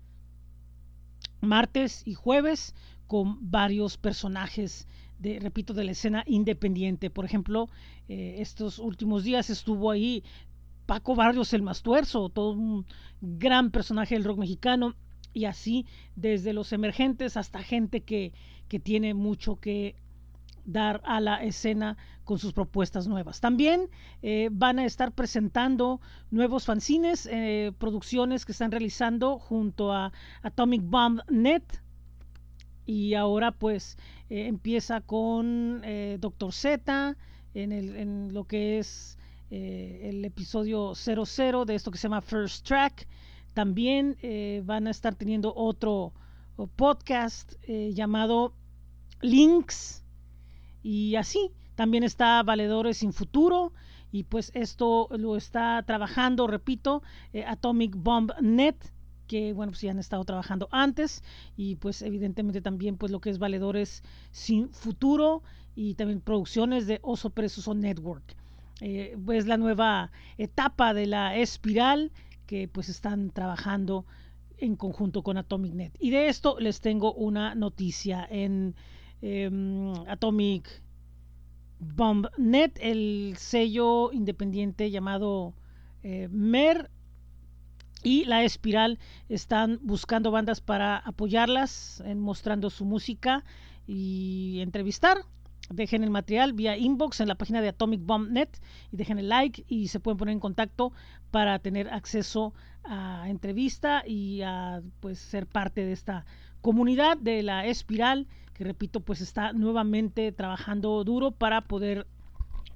martes 1.40 2.03
y 2.07 2.14
jueves 2.14 2.75
con 3.07 3.51
varios 3.51 3.97
personajes 3.97 4.87
de, 5.19 5.40
repito, 5.40 5.75
de 5.75 5.85
la 5.85 5.93
escena 5.93 6.23
independiente. 6.27 7.11
Por 7.11 7.25
ejemplo, 7.25 7.69
eh, 8.09 8.37
estos 8.38 8.79
últimos 8.79 9.25
días 9.25 9.51
estuvo 9.51 9.90
ahí 9.90 10.23
Paco 10.87 11.14
Barrios 11.14 11.53
el 11.53 11.62
Mastuerzo, 11.62 12.29
todo 12.29 12.53
un 12.53 12.87
gran 13.21 13.71
personaje 13.71 14.14
del 14.14 14.25
rock 14.25 14.38
mexicano, 14.38 14.95
y 15.33 15.45
así 15.45 15.87
desde 16.16 16.53
los 16.53 16.73
emergentes 16.73 17.37
hasta 17.37 17.62
gente 17.62 18.01
que, 18.01 18.33
que 18.69 18.81
tiene 18.81 19.14
mucho 19.14 19.57
que 19.61 19.95
dar 20.72 21.00
a 21.04 21.20
la 21.20 21.42
escena 21.42 21.96
con 22.24 22.38
sus 22.38 22.52
propuestas 22.52 23.09
nuevas. 23.09 23.40
También 23.40 23.88
eh, 24.22 24.50
van 24.52 24.78
a 24.78 24.85
estar 24.85 25.12
presentando 25.12 26.00
nuevos 26.30 26.64
fanzines, 26.64 27.28
eh, 27.30 27.72
producciones 27.76 28.44
que 28.44 28.52
están 28.52 28.70
realizando 28.70 29.38
junto 29.38 29.92
a 29.92 30.12
Atomic 30.42 30.83
Bomb 30.85 31.20
Net. 31.28 31.64
Y 32.87 33.14
ahora 33.14 33.50
pues 33.50 33.98
eh, 34.28 34.46
empieza 34.46 35.00
con 35.00 35.83
Doctor 36.20 36.52
Z 36.52 37.16
en, 37.54 37.72
el, 37.72 37.96
en, 37.96 38.33
lo 38.33 38.44
que 38.44 38.78
es 38.78 39.18
el 39.50 40.24
episodio 40.24 40.94
00 40.94 41.64
de 41.64 41.74
esto 41.74 41.90
que 41.90 41.98
se 41.98 42.04
llama 42.04 42.20
First 42.20 42.64
Track. 42.64 43.09
También 43.54 44.16
van 44.64 44.87
a 44.87 44.90
estar 44.90 45.16
teniendo 45.16 45.52
otro 45.54 46.12
podcast 46.76 47.54
llamado 47.66 48.54
Links 49.20 50.04
y 50.83 51.16
así 51.16 51.51
también 51.75 52.05
está 52.05 52.43
Valedores 52.43 52.99
sin 52.99 53.12
Futuro 53.12 53.73
y 54.12 54.25
pues 54.25 54.51
esto 54.55 55.09
lo 55.11 55.37
está 55.37 55.83
trabajando, 55.87 56.47
repito, 56.47 57.03
eh, 57.33 57.45
Atomic 57.45 57.95
Bomb 57.97 58.33
Net 58.40 58.77
que 59.27 59.53
bueno 59.53 59.71
pues 59.71 59.83
ya 59.83 59.93
han 59.93 60.01
estado 60.01 60.25
trabajando 60.25 60.69
antes 60.73 61.23
y 61.57 61.77
pues 61.77 62.03
evidentemente 62.03 62.61
también 62.61 62.97
pues 62.97 63.12
lo 63.12 63.21
que 63.21 63.31
es 63.31 63.38
Valedores 63.38 64.03
sin 64.33 64.71
Futuro 64.71 65.45
y 65.77 65.95
también 65.95 66.21
producciones 66.21 66.88
de 66.88 66.99
Oso 67.03 67.31
Presoso 67.31 67.75
Network. 67.75 68.37
Eh, 68.81 69.16
pues 69.25 69.47
la 69.47 69.57
nueva 69.57 70.11
etapa 70.37 70.95
de 70.95 71.07
la 71.07 71.37
espiral 71.37 72.11
que 72.47 72.66
pues 72.66 72.88
están 72.88 73.31
trabajando 73.31 74.05
en 74.59 74.75
conjunto 74.75 75.23
con 75.23 75.37
Atomic 75.37 75.75
Net. 75.75 75.93
Y 76.01 76.11
de 76.11 76.29
esto 76.29 76.59
les 76.59 76.81
tengo 76.81 77.12
una 77.12 77.55
noticia 77.55 78.27
en 78.29 78.75
Em, 79.22 79.92
Atomic 80.06 80.68
Bomb 81.78 82.26
Net, 82.38 82.78
el 82.80 83.35
sello 83.37 84.12
independiente 84.12 84.90
llamado 84.90 85.54
eh, 86.02 86.28
MER 86.30 86.90
y 88.02 88.24
La 88.24 88.44
Espiral 88.44 88.98
están 89.28 89.78
buscando 89.83 90.30
bandas 90.30 90.61
para 90.61 90.96
apoyarlas 90.96 92.02
en 92.06 92.18
mostrando 92.18 92.70
su 92.70 92.85
música 92.85 93.44
y 93.87 94.61
entrevistar. 94.61 95.18
Dejen 95.70 96.04
el 96.04 96.11
material 96.11 96.52
vía 96.52 96.76
inbox 96.76 97.20
en 97.20 97.28
la 97.28 97.37
página 97.37 97.62
de 97.62 97.68
Atomic 97.68 98.00
Bomb 98.04 98.30
Net 98.30 98.61
y 98.92 98.96
dejen 98.96 99.18
el 99.18 99.28
like 99.28 99.64
y 99.68 99.88
se 99.88 100.00
pueden 100.00 100.18
poner 100.18 100.33
en 100.33 100.40
contacto 100.40 100.92
para 101.30 101.59
tener 101.61 101.88
acceso 101.88 102.52
a 102.85 103.26
entrevista 103.28 104.02
y 104.06 104.42
a 104.42 104.83
pues 105.00 105.18
ser 105.18 105.46
parte 105.46 105.85
de 105.85 105.92
esta 105.92 106.26
comunidad 106.61 107.16
de 107.16 107.42
la 107.42 107.66
Espiral 107.66 108.26
que 108.61 108.64
repito, 108.64 109.00
pues 109.00 109.22
está 109.22 109.54
nuevamente 109.54 110.33
trabajando 110.33 111.02
duro 111.02 111.30
para 111.30 111.62
poder 111.62 112.06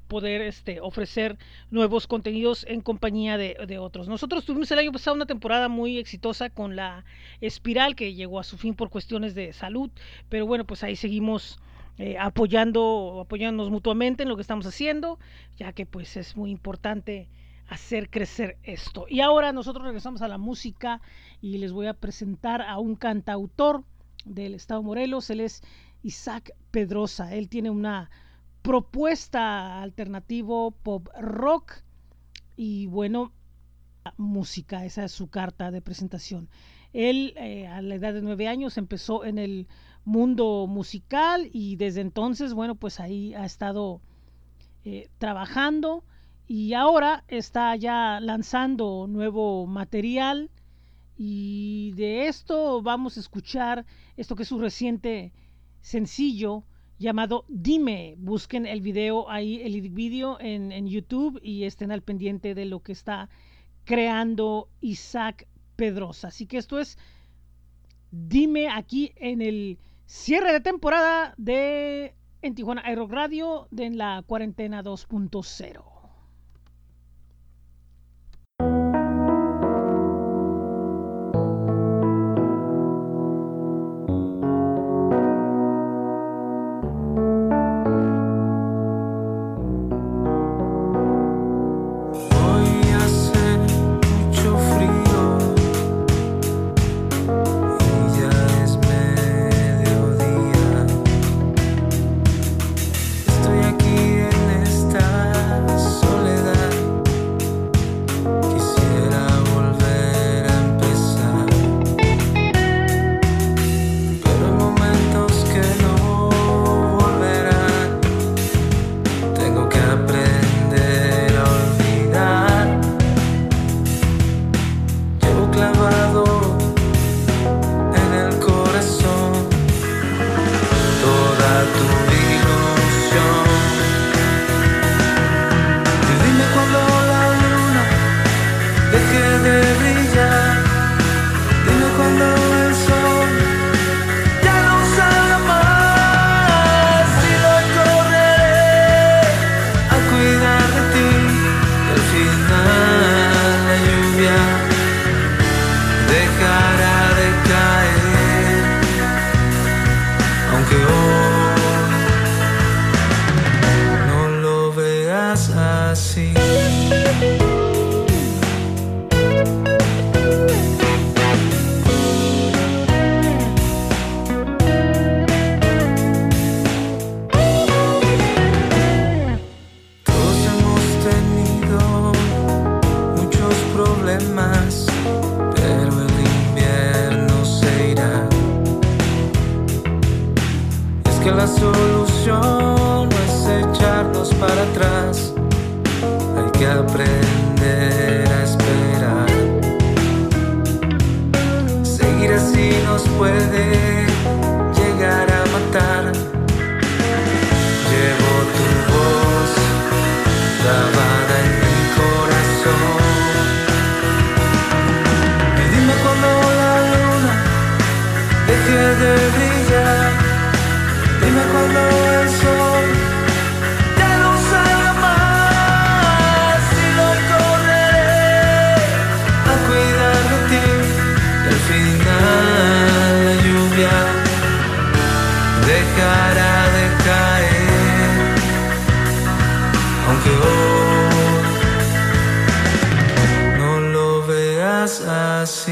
poder 0.08 0.40
este, 0.40 0.80
ofrecer 0.80 1.36
nuevos 1.70 2.06
contenidos 2.06 2.64
en 2.68 2.80
compañía 2.80 3.36
de, 3.36 3.78
otros. 3.78 4.08
Nosotros 4.08 4.46
tuvimos 4.46 4.70
el 4.70 4.78
año 4.78 4.92
pasado 4.92 5.14
una 5.14 5.26
temporada 5.26 5.68
muy 5.68 5.98
exitosa 5.98 6.48
con 6.48 6.74
la 6.74 7.04
espiral 7.42 7.96
que 7.96 8.14
llegó 8.14 8.40
a 8.40 8.44
su 8.44 8.56
fin 8.56 8.74
por 8.74 8.88
cuestiones 8.88 9.34
de 9.34 9.52
salud, 9.52 9.90
pero 10.30 10.46
bueno, 10.46 10.64
pues 10.64 10.82
ahí 10.84 10.96
seguimos 10.96 11.58
eh, 11.98 12.16
apoyando, 12.18 13.20
apoyándonos 13.20 13.70
mutuamente 13.70 14.24
en 14.24 14.28
lo 14.28 14.36
que 14.36 14.42
estamos 14.42 14.66
haciendo, 14.66 15.18
ya 15.56 15.72
que 15.72 15.86
pues 15.86 16.16
es 16.16 16.36
muy 16.36 16.50
importante 16.50 17.28
hacer 17.68 18.10
crecer 18.10 18.58
esto. 18.62 19.06
Y 19.08 19.20
ahora 19.20 19.52
nosotros 19.52 19.84
regresamos 19.84 20.22
a 20.22 20.28
la 20.28 20.38
música 20.38 21.00
y 21.40 21.58
les 21.58 21.72
voy 21.72 21.86
a 21.86 21.94
presentar 21.94 22.62
a 22.62 22.78
un 22.78 22.96
cantautor 22.96 23.84
del 24.24 24.54
Estado 24.54 24.82
Morelos. 24.82 25.30
Él 25.30 25.40
es 25.40 25.62
Isaac 26.02 26.52
Pedrosa. 26.70 27.34
Él 27.34 27.48
tiene 27.48 27.70
una 27.70 28.10
propuesta 28.62 29.82
alternativo 29.82 30.70
pop 30.70 31.08
rock 31.18 31.82
y 32.56 32.86
bueno, 32.86 33.32
música. 34.16 34.84
Esa 34.84 35.04
es 35.04 35.12
su 35.12 35.28
carta 35.28 35.70
de 35.70 35.82
presentación. 35.82 36.48
Él 36.92 37.34
eh, 37.36 37.66
a 37.66 37.82
la 37.82 37.96
edad 37.96 38.14
de 38.14 38.22
nueve 38.22 38.46
años 38.48 38.78
empezó 38.78 39.24
en 39.24 39.38
el 39.38 39.66
mundo 40.04 40.66
musical 40.68 41.48
y 41.52 41.76
desde 41.76 42.00
entonces, 42.00 42.54
bueno, 42.54 42.74
pues 42.74 43.00
ahí 43.00 43.34
ha 43.34 43.44
estado 43.44 44.00
eh, 44.84 45.08
trabajando 45.18 46.04
y 46.46 46.74
ahora 46.74 47.24
está 47.28 47.74
ya 47.76 48.20
lanzando 48.20 49.06
nuevo 49.08 49.66
material 49.66 50.50
y 51.16 51.92
de 51.92 52.26
esto 52.26 52.82
vamos 52.82 53.16
a 53.16 53.20
escuchar 53.20 53.86
esto 54.16 54.36
que 54.36 54.42
es 54.42 54.48
su 54.48 54.58
reciente 54.58 55.32
sencillo 55.80 56.64
llamado 56.98 57.44
Dime. 57.48 58.16
Busquen 58.18 58.66
el 58.66 58.80
video 58.80 59.30
ahí, 59.30 59.62
el 59.62 59.80
video 59.90 60.38
en, 60.40 60.70
en 60.70 60.86
YouTube 60.86 61.40
y 61.42 61.64
estén 61.64 61.92
al 61.92 62.02
pendiente 62.02 62.54
de 62.54 62.66
lo 62.66 62.80
que 62.80 62.92
está 62.92 63.28
creando 63.84 64.68
Isaac 64.80 65.48
Pedrosa. 65.76 66.28
Así 66.28 66.46
que 66.46 66.58
esto 66.58 66.78
es 66.78 66.98
Dime 68.10 68.68
aquí 68.68 69.12
en 69.16 69.42
el 69.42 69.78
cierre 70.06 70.52
de 70.52 70.60
temporada 70.60 71.34
de 71.36 72.14
en 72.42 72.54
Tijuana 72.54 72.82
Aero 72.84 73.06
Radio 73.06 73.68
de 73.70 73.90
la 73.90 74.22
cuarentena 74.26 74.82
2.0. 74.82 75.93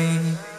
así. 0.02 0.51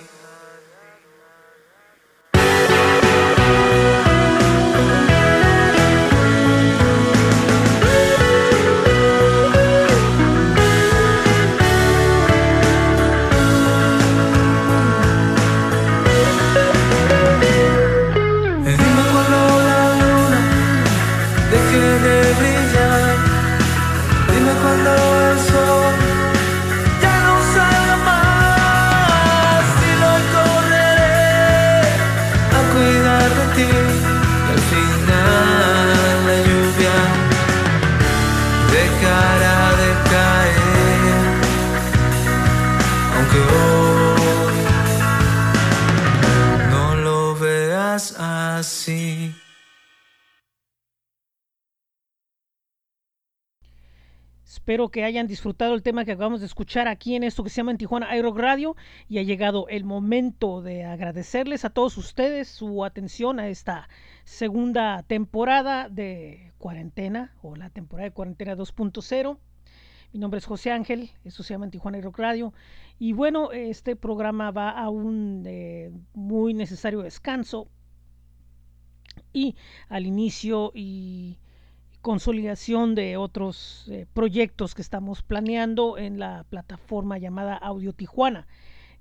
Espero 54.73 54.89
que 54.89 55.03
hayan 55.03 55.27
disfrutado 55.27 55.75
el 55.75 55.83
tema 55.83 56.03
que 56.03 56.13
acabamos 56.13 56.39
de 56.39 56.47
escuchar 56.47 56.87
aquí 56.87 57.15
en 57.15 57.21
esto 57.21 57.43
que 57.43 57.51
se 57.51 57.57
llama 57.57 57.69
en 57.69 57.77
Tijuana 57.77 58.17
iRock 58.17 58.39
Radio 58.39 58.75
y 59.07 59.19
ha 59.19 59.21
llegado 59.21 59.67
el 59.67 59.83
momento 59.83 60.63
de 60.63 60.83
agradecerles 60.83 61.63
a 61.63 61.69
todos 61.69 61.95
ustedes 61.99 62.47
su 62.47 62.83
atención 62.83 63.39
a 63.39 63.49
esta 63.49 63.87
segunda 64.23 65.03
temporada 65.03 65.89
de 65.89 66.53
cuarentena 66.57 67.35
o 67.43 67.55
la 67.55 67.69
temporada 67.69 68.09
de 68.09 68.15
cuarentena 68.15 68.55
2.0. 68.55 69.37
Mi 70.11 70.19
nombre 70.19 70.39
es 70.39 70.45
José 70.47 70.71
Ángel, 70.71 71.11
esto 71.23 71.43
se 71.43 71.53
llama 71.53 71.65
en 71.65 71.71
Tijuana 71.71 71.99
Radio 72.17 72.51
y 72.97 73.13
bueno, 73.13 73.51
este 73.51 73.95
programa 73.95 74.49
va 74.49 74.71
a 74.71 74.89
un 74.89 75.43
eh, 75.45 75.91
muy 76.15 76.55
necesario 76.55 77.03
descanso 77.03 77.67
y 79.33 79.55
al 79.87 80.07
inicio 80.07 80.71
y 80.73 81.37
consolidación 82.03 82.93
de 82.93 83.17
otros 83.17 83.85
eh, 83.89 84.05
proyectos 84.13 84.75
que 84.75 84.83
estamos 84.83 85.23
planeando 85.23 85.97
en 85.97 86.19
la 86.19 86.45
plataforma 86.49 87.17
llamada 87.17 87.55
Audio 87.55 87.93
Tijuana, 87.93 88.45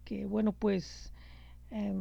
que 0.05 0.25
bueno, 0.25 0.53
pues 0.53 1.13
eh, 1.71 1.93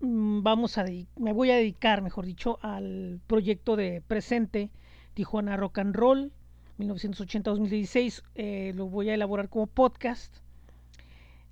vamos 0.00 0.78
a 0.78 0.84
me 1.16 1.32
voy 1.32 1.50
a 1.52 1.56
dedicar, 1.56 2.02
mejor 2.02 2.26
dicho, 2.26 2.58
al 2.62 3.20
proyecto 3.28 3.76
de 3.76 4.00
presente 4.00 4.70
Tijuana 5.14 5.56
Rock 5.56 5.78
and 5.78 5.94
Roll 5.94 6.32
1980-2016, 6.80 8.22
eh, 8.34 8.72
lo 8.74 8.86
voy 8.86 9.10
a 9.10 9.14
elaborar 9.14 9.48
como 9.48 9.66
podcast. 9.66 10.34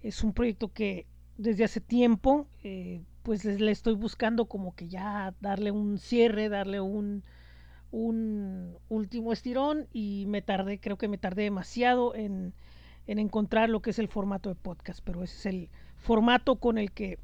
Es 0.03 0.25
un 0.25 0.33
proyecto 0.33 0.73
que 0.73 1.07
desde 1.37 1.65
hace 1.65 1.81
tiempo, 1.81 2.47
eh, 2.65 3.03
pues 3.23 3.45
le 3.45 3.71
estoy 3.71 3.95
buscando 3.95 4.47
como 4.47 4.75
que 4.75 4.89
ya 4.89 5.35
darle 5.41 5.71
un 5.71 5.99
cierre, 5.99 6.49
darle 6.49 6.81
un, 6.81 7.23
un 7.91 8.77
último 8.89 9.33
estirón 9.33 9.87
y 9.93 10.25
me 10.29 10.43
tardé, 10.43 10.79
creo 10.79 10.99
que 10.99 11.09
me 11.09 11.19
tardé 11.19 11.45
demasiado 11.45 12.15
en, 12.15 12.55
en, 13.07 13.19
encontrar 13.19 13.71
lo 13.71 13.81
que 13.81 13.91
es 13.91 13.99
el 13.99 14.09
formato 14.09 14.49
de 14.49 14.55
podcast, 14.55 15.01
pero 15.05 15.23
ese 15.23 15.37
es 15.37 15.47
el 15.47 15.71
formato 15.97 16.57
con 16.57 16.79
el 16.79 16.93
que 16.93 17.19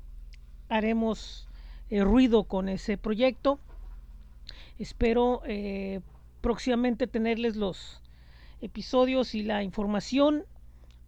haremos 0.68 1.48
eh, 1.90 2.02
ruido 2.02 2.44
con 2.44 2.68
ese 2.68 2.96
proyecto. 2.96 3.58
Espero 4.78 5.42
eh, 5.46 6.00
próximamente 6.40 7.06
tenerles 7.06 7.56
los 7.56 8.00
episodios 8.60 9.34
y 9.34 9.42
la 9.42 9.62
información. 9.62 10.44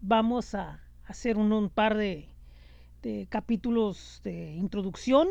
Vamos 0.00 0.54
a 0.54 0.80
hacer 1.06 1.38
un, 1.38 1.70
par 1.70 1.96
de, 1.96 2.28
de 3.02 3.26
capítulos 3.30 4.20
de 4.22 4.54
introducción, 4.54 5.28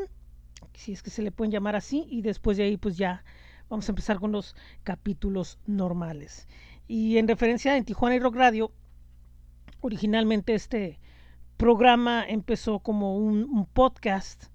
si 0.73 0.93
es 0.93 1.03
que 1.03 1.11
se 1.11 1.21
le 1.21 1.31
pueden 1.31 1.51
llamar 1.51 1.75
así, 1.75 2.05
y 2.09 2.21
después 2.21 2.57
de 2.57 2.63
ahí 2.63 2.77
pues 2.77 2.97
ya 2.97 3.23
vamos 3.69 3.87
a 3.87 3.91
empezar 3.91 4.19
con 4.19 4.31
los 4.31 4.55
capítulos 4.83 5.59
normales. 5.65 6.47
Y 6.87 7.17
en 7.17 7.27
referencia 7.27 7.77
en 7.77 7.85
Tijuana 7.85 8.15
y 8.15 8.19
Rock 8.19 8.35
Radio, 8.35 8.71
originalmente 9.81 10.53
este 10.53 10.99
programa 11.57 12.25
empezó 12.27 12.79
como 12.79 13.17
un, 13.17 13.65
podcast, 13.73 14.45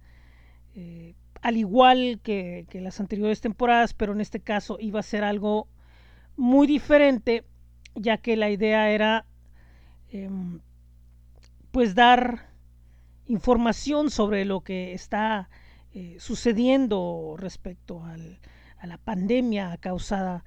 eh, 0.74 1.14
al 1.42 1.56
igual 1.56 2.20
que, 2.22 2.66
las 2.74 3.00
anteriores 3.00 3.40
temporadas, 3.40 3.94
pero 3.94 4.12
en 4.12 4.20
este 4.20 4.40
caso 4.40 4.76
iba 4.80 5.00
a 5.00 5.04
ser 5.04 5.24
algo 5.24 5.68
muy 6.36 6.66
diferente, 6.66 7.44
ya 7.94 8.18
que 8.18 8.36
la 8.36 8.50
idea 8.50 8.90
era 8.90 9.26
eh, 10.10 10.30
pues 11.70 11.94
dar 11.94 12.50
información 13.26 14.10
sobre 14.10 14.44
lo 14.44 14.60
que 14.60 14.92
está 14.92 15.48
eh, 15.92 16.16
sucediendo 16.18 17.34
respecto 17.38 18.04
al, 18.04 18.40
a 18.80 18.86
la 18.86 18.98
pandemia 18.98 19.76
causada 19.78 20.44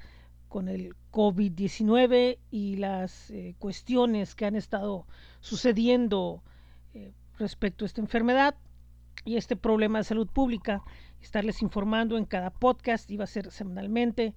con 0.49 0.67
el 0.67 0.95
COVID-19 1.11 2.37
y 2.51 2.75
las 2.75 3.29
eh, 3.31 3.55
cuestiones 3.59 4.35
que 4.35 4.45
han 4.45 4.55
estado 4.55 5.07
sucediendo 5.39 6.43
eh, 6.93 7.13
respecto 7.37 7.85
a 7.85 7.87
esta 7.87 8.01
enfermedad 8.01 8.55
y 9.25 9.37
este 9.37 9.55
problema 9.55 9.99
de 9.99 10.03
salud 10.03 10.27
pública, 10.27 10.83
estarles 11.21 11.61
informando 11.61 12.17
en 12.17 12.25
cada 12.25 12.49
podcast, 12.49 13.09
iba 13.09 13.23
a 13.23 13.27
ser 13.27 13.51
semanalmente. 13.51 14.33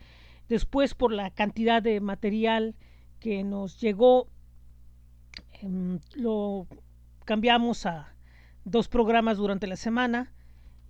Después, 0.49 0.95
por 0.95 1.13
la 1.13 1.31
cantidad 1.31 1.83
de 1.83 2.01
material 2.01 2.75
que 3.19 3.43
nos 3.43 3.81
llegó, 3.81 4.29
eh, 5.63 5.99
lo 6.15 6.67
cambiamos 7.25 7.87
a 7.87 8.15
dos 8.65 8.89
programas 8.89 9.39
durante 9.39 9.67
la 9.67 9.77
semana 9.77 10.33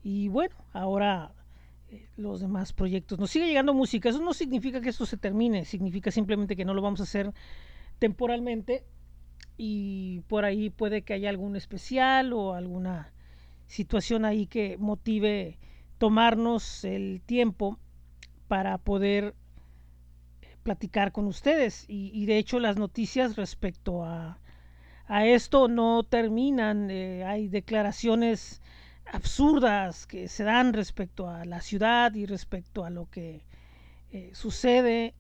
y 0.02 0.28
bueno, 0.28 0.54
ahora 0.72 1.32
los 2.16 2.40
demás 2.40 2.72
proyectos. 2.72 3.18
Nos 3.18 3.30
sigue 3.30 3.46
llegando 3.46 3.74
música, 3.74 4.08
eso 4.08 4.20
no 4.20 4.34
significa 4.34 4.80
que 4.80 4.88
esto 4.88 5.06
se 5.06 5.16
termine, 5.16 5.64
significa 5.64 6.10
simplemente 6.10 6.56
que 6.56 6.64
no 6.64 6.74
lo 6.74 6.82
vamos 6.82 7.00
a 7.00 7.04
hacer 7.04 7.32
temporalmente 7.98 8.84
y 9.56 10.20
por 10.28 10.44
ahí 10.44 10.70
puede 10.70 11.02
que 11.02 11.14
haya 11.14 11.30
algún 11.30 11.56
especial 11.56 12.32
o 12.32 12.54
alguna 12.54 13.12
situación 13.66 14.24
ahí 14.24 14.46
que 14.46 14.76
motive 14.78 15.58
tomarnos 15.98 16.84
el 16.84 17.22
tiempo 17.24 17.78
para 18.48 18.78
poder 18.78 19.34
platicar 20.62 21.12
con 21.12 21.26
ustedes. 21.26 21.84
Y, 21.88 22.26
de 22.26 22.38
hecho 22.38 22.58
las 22.58 22.76
noticias 22.76 23.36
respecto 23.36 24.04
a, 24.04 24.38
a 25.06 25.26
esto 25.26 25.68
no 25.68 26.02
terminan. 26.02 26.90
Eh, 26.90 27.24
hay 27.24 27.48
declaraciones 27.48 28.60
absurdas 29.12 30.06
que 30.06 30.28
se 30.28 30.44
dan 30.44 30.72
respecto 30.72 31.28
a 31.28 31.44
la 31.44 31.60
ciudad 31.60 32.14
y 32.14 32.26
respecto 32.26 32.84
a 32.84 32.90
lo 32.90 33.08
que 33.10 33.44
eh, 34.10 34.30
sucede. 34.34 35.14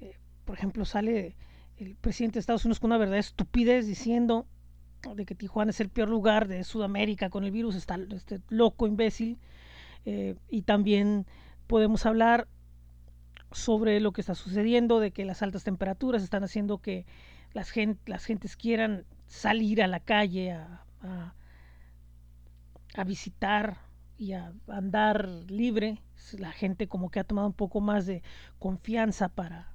Eh, 0.00 0.16
por 0.44 0.56
ejemplo 0.56 0.84
sale 0.84 1.36
el 1.76 1.96
presidente 1.96 2.34
de 2.34 2.40
Estados 2.40 2.64
Unidos 2.64 2.80
con 2.80 2.90
una 2.90 2.98
verdad 2.98 3.18
estupidez 3.18 3.86
diciendo 3.86 4.46
de 5.14 5.26
que 5.26 5.34
Tijuana 5.34 5.70
es 5.70 5.80
el 5.80 5.90
peor 5.90 6.08
lugar 6.08 6.48
de 6.48 6.64
Sudamérica 6.64 7.28
con 7.28 7.44
el 7.44 7.50
virus, 7.50 7.74
está 7.74 7.98
este 8.10 8.40
loco 8.48 8.86
imbécil, 8.86 9.38
eh, 10.06 10.36
y 10.48 10.62
también 10.62 11.26
podemos 11.66 12.06
hablar 12.06 12.48
sobre 13.52 14.00
lo 14.00 14.12
que 14.12 14.20
está 14.22 14.34
sucediendo, 14.34 15.00
de 15.00 15.10
que 15.10 15.24
las 15.24 15.42
altas 15.42 15.64
temperaturas 15.64 16.22
están 16.22 16.42
haciendo 16.42 16.78
que 16.78 17.06
las, 17.52 17.72
las 18.06 18.24
gentes 18.24 18.56
quieran 18.56 19.04
salir 19.26 19.82
a 19.82 19.86
la 19.86 20.00
calle 20.00 20.52
a, 20.52 20.84
visitar 23.02 23.78
y 24.16 24.32
a 24.32 24.52
andar 24.68 25.28
libre. 25.48 26.00
La 26.38 26.52
gente 26.52 26.86
como 26.86 27.10
que 27.10 27.18
ha 27.18 27.24
tomado 27.24 27.48
un 27.48 27.54
poco 27.54 27.80
más 27.80 28.06
de 28.06 28.22
confianza 28.58 29.28
para 29.28 29.72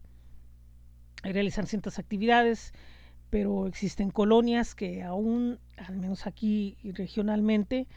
realizar 1.23 1.65
ciertas 1.67 1.99
actividades, 1.99 2.73
pero 3.29 3.67
existen 3.67 4.10
colonias 4.10 4.73
que 4.73 5.04
aún, 5.04 5.60
al 5.77 5.98
menos 5.98 6.25
aquí 6.25 6.77
regionalmente, 6.83 7.87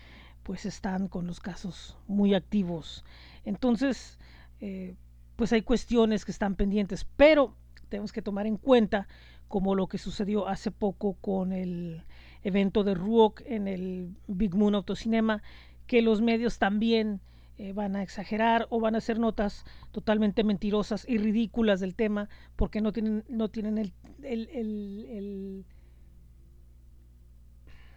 pues 0.42 0.66
están 0.66 1.08
con 1.08 1.26
los 1.26 1.40
casos 1.40 1.96
muy 2.08 2.34
activos. 2.34 3.04
Entonces, 3.44 4.18
eh, 4.60 4.96
pues 5.36 5.52
hay 5.52 5.62
cuestiones 5.62 6.24
que 6.24 6.32
están 6.32 6.56
pendientes, 6.56 7.06
pero 7.16 7.56
tenemos 7.88 8.12
que 8.12 8.22
tomar 8.22 8.46
en 8.46 8.56
cuenta 8.56 9.06
como 9.48 9.74
lo 9.74 9.86
que 9.86 9.98
sucedió 9.98 10.48
hace 10.48 10.70
poco 10.70 11.14
con 11.14 11.52
el 11.52 12.04
evento 12.42 12.84
de 12.84 12.94
Rook 12.94 13.42
en 13.46 13.68
el 13.68 14.16
Big 14.26 14.54
Moon 14.54 14.74
Autocinema, 14.74 15.42
que 15.86 16.02
los 16.02 16.20
medios 16.20 16.58
también 16.58 17.20
eh, 17.58 17.72
van 17.72 17.96
a 17.96 18.02
exagerar 18.02 18.66
o 18.70 18.80
van 18.80 18.94
a 18.94 18.98
hacer 18.98 19.18
notas 19.18 19.64
totalmente 19.92 20.42
mentirosas 20.42 21.06
y 21.08 21.18
ridículas 21.18 21.80
del 21.80 21.94
tema 21.94 22.28
porque 22.56 22.80
no 22.80 22.92
tienen, 22.92 23.24
no 23.28 23.50
tienen 23.50 23.78
el, 23.78 23.92
el, 24.22 24.48
el, 24.50 25.64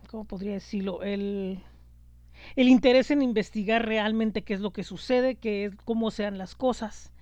¿cómo 0.10 0.26
podría 0.26 0.54
decirlo? 0.54 1.04
El, 1.04 1.64
el 2.56 2.68
interés 2.68 3.12
en 3.12 3.22
investigar 3.22 3.86
realmente 3.86 4.44
qué 4.44 4.54
es 4.54 4.60
lo 4.62 4.72
que 4.72 4.84
sucede, 4.84 5.36
qué 5.36 5.66
es, 5.66 5.76
cómo 5.78 6.12
sean 6.12 6.38
las 6.38 6.54
cosas. 6.56 7.14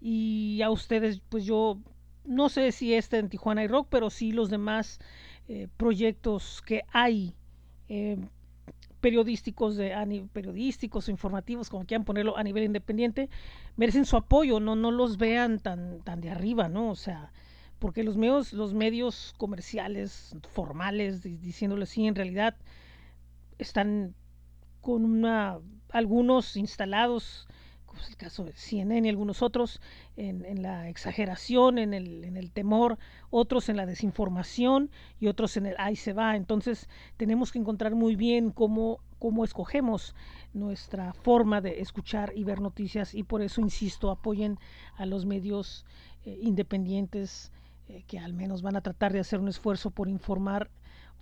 Y 0.00 0.60
a 0.62 0.70
ustedes, 0.70 1.20
pues 1.28 1.44
yo 1.44 1.78
no 2.24 2.48
sé 2.48 2.72
si 2.72 2.94
este 2.94 3.18
en 3.18 3.28
Tijuana 3.28 3.64
y 3.64 3.68
Rock, 3.68 3.88
pero 3.90 4.10
sí 4.10 4.32
los 4.32 4.50
demás 4.50 5.00
eh, 5.48 5.68
proyectos 5.76 6.62
que 6.64 6.82
hay 6.92 7.34
eh, 7.88 8.16
periodísticos, 9.00 9.76
de, 9.76 10.26
periodísticos 10.32 11.08
informativos, 11.08 11.68
como 11.68 11.84
quieran 11.84 12.04
ponerlo, 12.04 12.36
a 12.36 12.44
nivel 12.44 12.64
independiente, 12.64 13.28
merecen 13.76 14.04
su 14.04 14.16
apoyo, 14.16 14.60
no, 14.60 14.76
no 14.76 14.90
los 14.90 15.18
vean 15.18 15.58
tan, 15.58 16.00
tan 16.02 16.20
de 16.20 16.30
arriba, 16.30 16.68
¿no? 16.68 16.90
O 16.90 16.94
sea, 16.94 17.32
porque 17.80 18.04
los 18.04 18.16
medios, 18.16 18.52
los 18.52 18.74
medios 18.74 19.34
comerciales, 19.38 20.36
formales, 20.52 21.22
diciéndole 21.22 21.82
así, 21.82 22.06
en 22.06 22.14
realidad 22.14 22.56
están 23.58 24.14
con 24.80 25.04
una, 25.04 25.58
algunos 25.90 26.56
instalados 26.56 27.48
como 27.92 28.02
es 28.02 28.08
el 28.08 28.16
caso 28.16 28.44
de 28.44 28.54
CNN 28.54 29.06
y 29.06 29.10
algunos 29.10 29.42
otros, 29.42 29.78
en, 30.16 30.62
la 30.62 30.88
exageración, 30.88 31.76
en 31.76 31.92
el, 31.92 32.24
en 32.24 32.38
el, 32.38 32.50
temor, 32.50 32.98
otros 33.28 33.68
en 33.68 33.76
la 33.76 33.84
desinformación 33.84 34.90
y 35.20 35.26
otros 35.26 35.58
en 35.58 35.66
el 35.66 35.74
ahí 35.78 35.94
se 35.94 36.14
va. 36.14 36.36
Entonces 36.36 36.88
tenemos 37.18 37.52
que 37.52 37.58
encontrar 37.58 37.94
muy 37.94 38.16
bien 38.16 38.50
cómo, 38.50 39.00
cómo 39.18 39.44
escogemos 39.44 40.14
nuestra 40.54 41.12
forma 41.12 41.60
de 41.60 41.82
escuchar 41.82 42.32
y 42.34 42.44
ver 42.44 42.62
noticias 42.62 43.14
y 43.14 43.24
por 43.24 43.42
eso, 43.42 43.60
insisto, 43.60 44.10
apoyen 44.10 44.58
a 44.96 45.04
los 45.04 45.26
medios 45.26 45.84
eh, 46.24 46.38
independientes 46.40 47.52
eh, 47.88 48.04
que 48.06 48.18
al 48.18 48.32
menos 48.32 48.62
van 48.62 48.76
a 48.76 48.80
tratar 48.80 49.12
de 49.12 49.20
hacer 49.20 49.38
un 49.38 49.48
esfuerzo 49.48 49.90
por 49.90 50.08
informar 50.08 50.70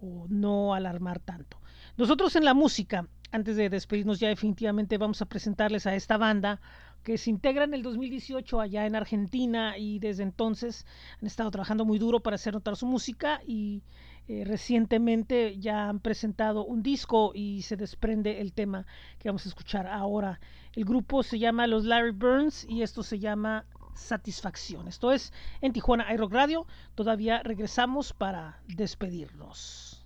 o 0.01 0.27
no 0.29 0.73
alarmar 0.73 1.19
tanto. 1.19 1.57
Nosotros 1.97 2.37
en 2.37 2.45
la 2.45 2.55
música 2.55 3.09
antes 3.33 3.57
de 3.57 3.69
despedirnos 3.69 4.21
ya 4.21 4.29
definitivamente 4.29 4.99
vamos 4.99 5.23
a 5.23 5.27
presentarles 5.27 5.87
a 5.87 5.95
esta 5.95 6.17
banda 6.17 6.61
que 7.03 7.17
se 7.17 7.31
integra 7.31 7.65
en 7.65 7.75
el 7.75 7.83
2018 7.83 8.61
allá 8.61 8.87
en 8.87 8.95
Argentina 8.95 9.79
y 9.79 9.99
desde 9.99 10.23
entonces 10.23 10.87
han 11.21 11.27
estado 11.27 11.51
trabajando 11.51 11.85
muy 11.85 11.99
duro 11.99 12.21
para 12.21 12.35
hacer 12.35 12.55
notar 12.55 12.77
su 12.77 12.87
música 12.87 13.41
y 13.47 13.83
eh, 14.29 14.45
recientemente 14.45 15.59
ya 15.59 15.89
han 15.89 16.01
presentado 16.01 16.65
un 16.65 16.83
disco 16.83 17.33
y 17.35 17.63
se 17.63 17.77
desprende 17.77 18.41
el 18.41 18.53
tema 18.53 18.87
que 19.19 19.29
vamos 19.29 19.47
a 19.47 19.49
escuchar 19.49 19.87
ahora. 19.87 20.41
El 20.75 20.85
grupo 20.85 21.23
se 21.23 21.39
llama 21.39 21.67
Los 21.67 21.85
Larry 21.85 22.13
Burns 22.13 22.67
y 22.69 22.83
esto 22.83 23.03
se 23.03 23.19
llama 23.19 23.65
Satisfacción. 23.95 24.87
Esto 24.89 25.11
es 25.11 25.33
en 25.61 25.73
Tijuana 25.73 26.13
iRock 26.13 26.33
Radio. 26.33 26.67
Todavía 26.95 27.43
regresamos 27.43 28.13
para 28.13 28.61
despedirnos. 28.69 30.01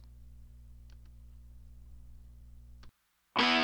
Voy 3.34 3.44
a 3.44 3.44
dejar 3.44 3.63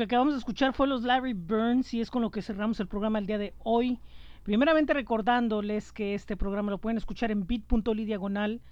que 0.00 0.04
acabamos 0.04 0.32
de 0.32 0.38
escuchar 0.38 0.72
fue 0.72 0.86
los 0.86 1.02
Larry 1.02 1.34
Burns 1.34 1.92
y 1.92 2.00
es 2.00 2.10
con 2.10 2.22
lo 2.22 2.30
que 2.30 2.40
cerramos 2.40 2.80
el 2.80 2.88
programa 2.88 3.18
el 3.18 3.26
día 3.26 3.36
de 3.36 3.52
hoy. 3.58 4.00
Primeramente 4.44 4.94
recordándoles 4.94 5.92
que 5.92 6.14
este 6.14 6.38
programa 6.38 6.70
lo 6.70 6.78
pueden 6.78 6.96
escuchar 6.96 7.30
en 7.30 7.46
bit.ly 7.46 8.06
diagonal 8.06 8.62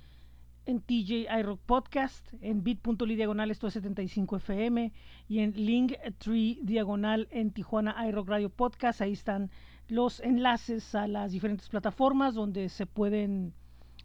en 0.64 0.80
TJ 0.80 1.26
iRock 1.38 1.60
Podcast, 1.66 2.32
en 2.40 2.64
bit.ly 2.64 3.14
diagonal 3.14 3.50
esto 3.50 3.66
es 3.66 3.74
75 3.74 4.38
FM 4.38 4.90
y 5.28 5.40
en 5.40 5.52
Linktree 5.52 6.60
diagonal 6.62 7.28
en 7.30 7.50
Tijuana 7.50 8.08
iRock 8.08 8.26
Radio 8.26 8.48
Podcast. 8.48 9.02
Ahí 9.02 9.12
están 9.12 9.50
los 9.88 10.20
enlaces 10.20 10.94
a 10.94 11.06
las 11.08 11.32
diferentes 11.32 11.68
plataformas 11.68 12.34
donde 12.34 12.70
se 12.70 12.86
pueden 12.86 13.52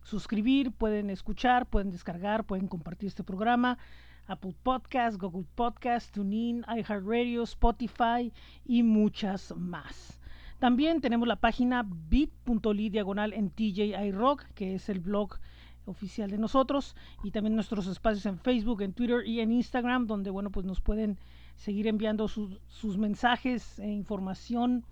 suscribir, 0.04 0.74
pueden 0.74 1.10
escuchar, 1.10 1.68
pueden 1.68 1.90
descargar, 1.90 2.44
pueden 2.44 2.68
compartir 2.68 3.08
este 3.08 3.24
programa. 3.24 3.78
Apple 4.28 4.56
Podcast, 4.64 5.18
Google 5.20 5.46
Podcast, 5.56 6.14
TuneIn, 6.14 6.66
iHeartRadio, 6.68 7.44
Spotify 7.44 8.32
y 8.66 8.84
muchas 8.84 9.54
más. 9.56 10.20
También 10.60 11.02
tenemos 11.02 11.28
la 11.28 11.36
página 11.36 11.84
bit.ly 11.86 12.90
diagonal 12.90 13.34
en 13.34 13.50
TJ 13.50 14.02
iRock, 14.08 14.44
que 14.56 14.76
es 14.76 14.88
el 14.88 15.02
blog 15.02 15.40
oficial 15.86 16.32
de 16.32 16.38
nosotros 16.38 16.96
y 17.24 17.32
también 17.32 17.56
nuestros 17.56 17.88
espacios 17.88 18.26
en 18.26 18.40
Facebook, 18.40 18.82
en 18.82 18.94
Twitter 18.94 19.28
y 19.28 19.42
en 19.42 19.52
Instagram 19.52 20.08
donde 20.08 20.30
bueno 20.30 20.50
pues 20.50 20.66
nos 20.66 20.80
pueden 20.80 21.18
seguir 21.58 21.88
enviando 21.88 22.28
sus, 22.28 22.62
sus 22.68 22.98
mensajes 22.98 23.80
e 23.80 23.90
información 23.90 24.86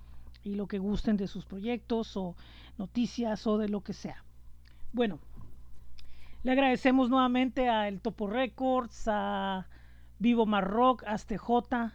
y 0.43 0.55
lo 0.55 0.67
que 0.67 0.79
gusten 0.79 1.17
de 1.17 1.27
sus 1.27 1.45
proyectos 1.45 2.17
o 2.17 2.35
noticias 2.77 3.47
o 3.47 3.57
de 3.57 3.69
lo 3.69 3.81
que 3.81 3.93
sea. 3.93 4.23
Bueno, 4.91 5.19
le 6.43 6.51
agradecemos 6.51 7.09
nuevamente 7.09 7.69
a 7.69 7.87
El 7.87 8.01
Topo 8.01 8.27
Records, 8.27 9.07
a 9.07 9.67
Vivo 10.19 10.45
Marrock, 10.45 11.03
a 11.05 11.17
J 11.17 11.93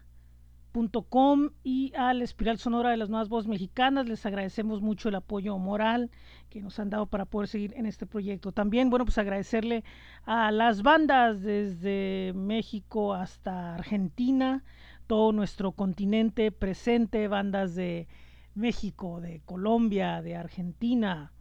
y 1.65 1.93
a 1.97 2.13
la 2.13 2.23
Espiral 2.23 2.59
Sonora 2.59 2.91
de 2.91 2.99
las 2.99 3.09
Nuevas 3.09 3.31
Voces 3.31 3.49
Mexicanas. 3.49 4.07
Les 4.07 4.27
agradecemos 4.27 4.83
mucho 4.83 5.09
el 5.09 5.15
apoyo 5.15 5.57
moral 5.57 6.11
que 6.51 6.61
nos 6.61 6.79
han 6.79 6.91
dado 6.91 7.07
para 7.07 7.25
poder 7.25 7.49
seguir 7.49 7.73
en 7.77 7.87
este 7.87 8.05
proyecto. 8.07 8.53
También, 8.53 8.91
bueno, 8.91 9.07
pues 9.07 9.17
agradecerle 9.17 9.85
a 10.25 10.51
las 10.51 10.83
bandas 10.83 11.41
desde 11.41 12.33
México 12.35 13.15
hasta 13.15 13.75
Argentina, 13.75 14.65
todo 15.07 15.33
nuestro 15.33 15.73
continente 15.73 16.53
presente, 16.53 17.27
bandas 17.27 17.75
de 17.75 18.07
México, 18.55 19.21
de 19.23 19.41
Colombia, 19.47 20.21
de 20.21 20.37
Argentina. 20.37 21.33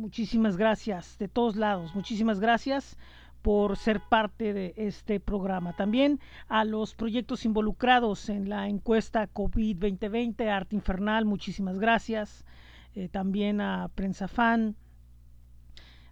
Muchísimas 0.00 0.56
gracias 0.56 1.18
de 1.18 1.28
todos 1.28 1.56
lados, 1.56 1.94
muchísimas 1.94 2.40
gracias 2.40 2.96
por 3.42 3.76
ser 3.76 4.00
parte 4.00 4.54
de 4.54 4.72
este 4.78 5.20
programa. 5.20 5.76
También 5.76 6.20
a 6.48 6.64
los 6.64 6.94
proyectos 6.94 7.44
involucrados 7.44 8.30
en 8.30 8.48
la 8.48 8.66
encuesta 8.70 9.26
COVID 9.26 9.76
2020, 9.76 10.48
Arte 10.48 10.74
Infernal, 10.74 11.26
muchísimas 11.26 11.78
gracias. 11.78 12.46
Eh, 12.94 13.10
también 13.10 13.60
a 13.60 13.90
Prensa 13.94 14.26
Fan, 14.26 14.74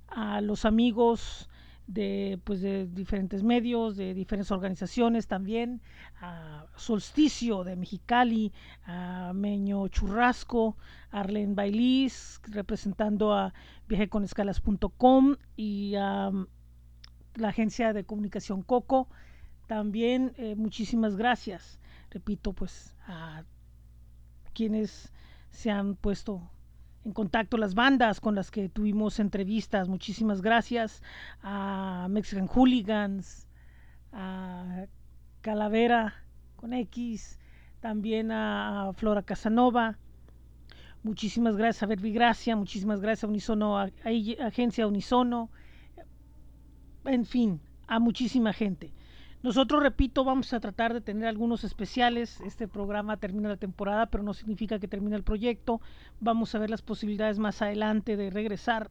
a 0.07 0.43
los 0.43 0.67
amigos 0.67 1.49
de, 1.89 2.39
pues, 2.45 2.61
de 2.61 2.87
diferentes 2.87 3.43
medios, 3.43 3.97
de 3.97 4.15
diferentes 4.15 4.53
organizaciones 4.53 5.27
también, 5.27 5.81
a 6.21 6.67
Solsticio 6.77 7.65
de 7.65 7.77
Mexicali, 7.77 8.53
a 8.85 9.33
Meño 9.35 9.89
Churrasco, 9.89 10.77
a 11.11 11.21
Arlene 11.21 11.55
Bailis, 11.55 12.41
representando 12.51 13.33
a 13.33 13.55
viajeconescalas.com 13.89 15.37
y 15.57 15.95
a 15.97 16.31
la 17.35 17.49
agencia 17.49 17.93
de 17.95 18.05
comunicación 18.05 18.63
Coco. 18.63 19.09
También 19.67 20.35
eh, 20.37 20.57
muchísimas 20.57 21.17
gracias, 21.17 21.81
repito, 22.11 22.53
pues 22.53 22.95
a 23.07 23.45
quienes 24.53 25.11
se 25.51 25.71
han 25.71 25.97
puesto 25.97 26.51
en 27.05 27.13
contacto 27.13 27.57
las 27.57 27.75
bandas 27.75 28.21
con 28.21 28.35
las 28.35 28.51
que 28.51 28.69
tuvimos 28.69 29.19
entrevistas. 29.19 29.89
Muchísimas 29.89 30.43
gracias 30.43 31.03
a 31.43 32.07
Mexican 32.11 32.47
Hooligans, 32.47 33.49
a 34.13 34.87
Calavera 35.41 36.15
con 36.57 36.73
X, 36.73 37.39
también 37.81 38.33
a 38.33 38.93
Flora 38.95 39.23
Casanova. 39.23 39.99
Muchísimas 41.03 41.57
gracias 41.57 41.83
a 41.85 41.87
Verbigracia, 41.87 42.57
muchísimas 42.57 43.01
gracias 43.01 43.25
a 43.25 43.29
Unisono, 43.29 43.79
a, 43.79 43.91
Agencia 44.45 44.87
Unisono, 44.87 45.49
en 47.05 47.25
fin, 47.25 47.61
a 47.87 48.01
muchísima 48.01 48.53
gente. 48.53 48.93
Nosotros, 49.49 49.83
repito, 49.83 50.25
vamos 50.25 50.53
a 50.53 50.61
tratar 50.61 50.93
de 50.93 51.01
tener 51.01 51.27
algunos 51.27 51.65
especiales. 51.65 52.39
Este 52.43 52.69
programa 52.69 53.17
termina 53.17 53.49
la 53.49 53.57
temporada, 53.57 54.05
pero 54.05 54.23
no 54.23 54.35
significa 54.35 54.79
que 54.79 54.89
termine 54.89 55.17
el 55.17 55.23
proyecto. 55.23 55.81
Vamos 56.21 56.55
a 56.55 56.59
ver 56.59 56.69
las 56.69 56.83
posibilidades 56.83 57.39
más 57.39 57.63
adelante 57.63 58.19
de 58.19 58.29
regresar. 58.29 58.91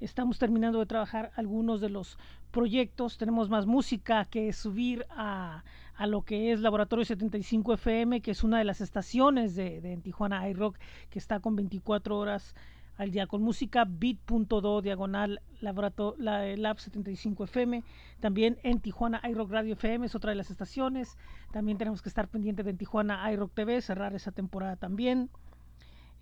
Estamos 0.00 0.40
terminando 0.40 0.80
de 0.80 0.86
trabajar 0.86 1.30
algunos 1.36 1.80
de 1.80 1.90
los 1.90 2.18
proyectos. 2.50 3.16
Tenemos 3.16 3.48
más 3.48 3.66
música 3.66 4.24
que 4.24 4.52
subir 4.52 5.06
a, 5.10 5.62
a 5.94 6.06
lo 6.08 6.22
que 6.22 6.50
es 6.50 6.58
Laboratorio 6.58 7.04
75 7.04 7.74
FM, 7.74 8.20
que 8.20 8.32
es 8.32 8.42
una 8.42 8.58
de 8.58 8.64
las 8.64 8.80
estaciones 8.80 9.54
de, 9.54 9.80
de 9.80 9.96
Tijuana 9.98 10.48
iRock, 10.48 10.76
que 11.10 11.20
está 11.20 11.38
con 11.38 11.54
24 11.54 12.18
horas 12.18 12.56
al 12.96 13.10
día 13.10 13.26
con 13.26 13.42
música, 13.42 13.84
bit.do 13.84 14.80
diagonal 14.80 15.40
la, 15.60 15.72
lab 16.56 16.78
75 16.78 17.44
FM, 17.44 17.82
también 18.20 18.58
en 18.62 18.80
Tijuana 18.80 19.20
iRock 19.28 19.50
Radio 19.50 19.72
FM 19.74 20.06
es 20.06 20.14
otra 20.14 20.30
de 20.30 20.36
las 20.36 20.50
estaciones, 20.50 21.16
también 21.52 21.78
tenemos 21.78 22.02
que 22.02 22.08
estar 22.08 22.28
pendientes 22.28 22.64
de 22.64 22.70
en 22.70 22.78
Tijuana 22.78 23.30
iRock 23.32 23.52
TV, 23.54 23.80
cerrar 23.80 24.14
esa 24.14 24.32
temporada 24.32 24.76
también. 24.76 25.30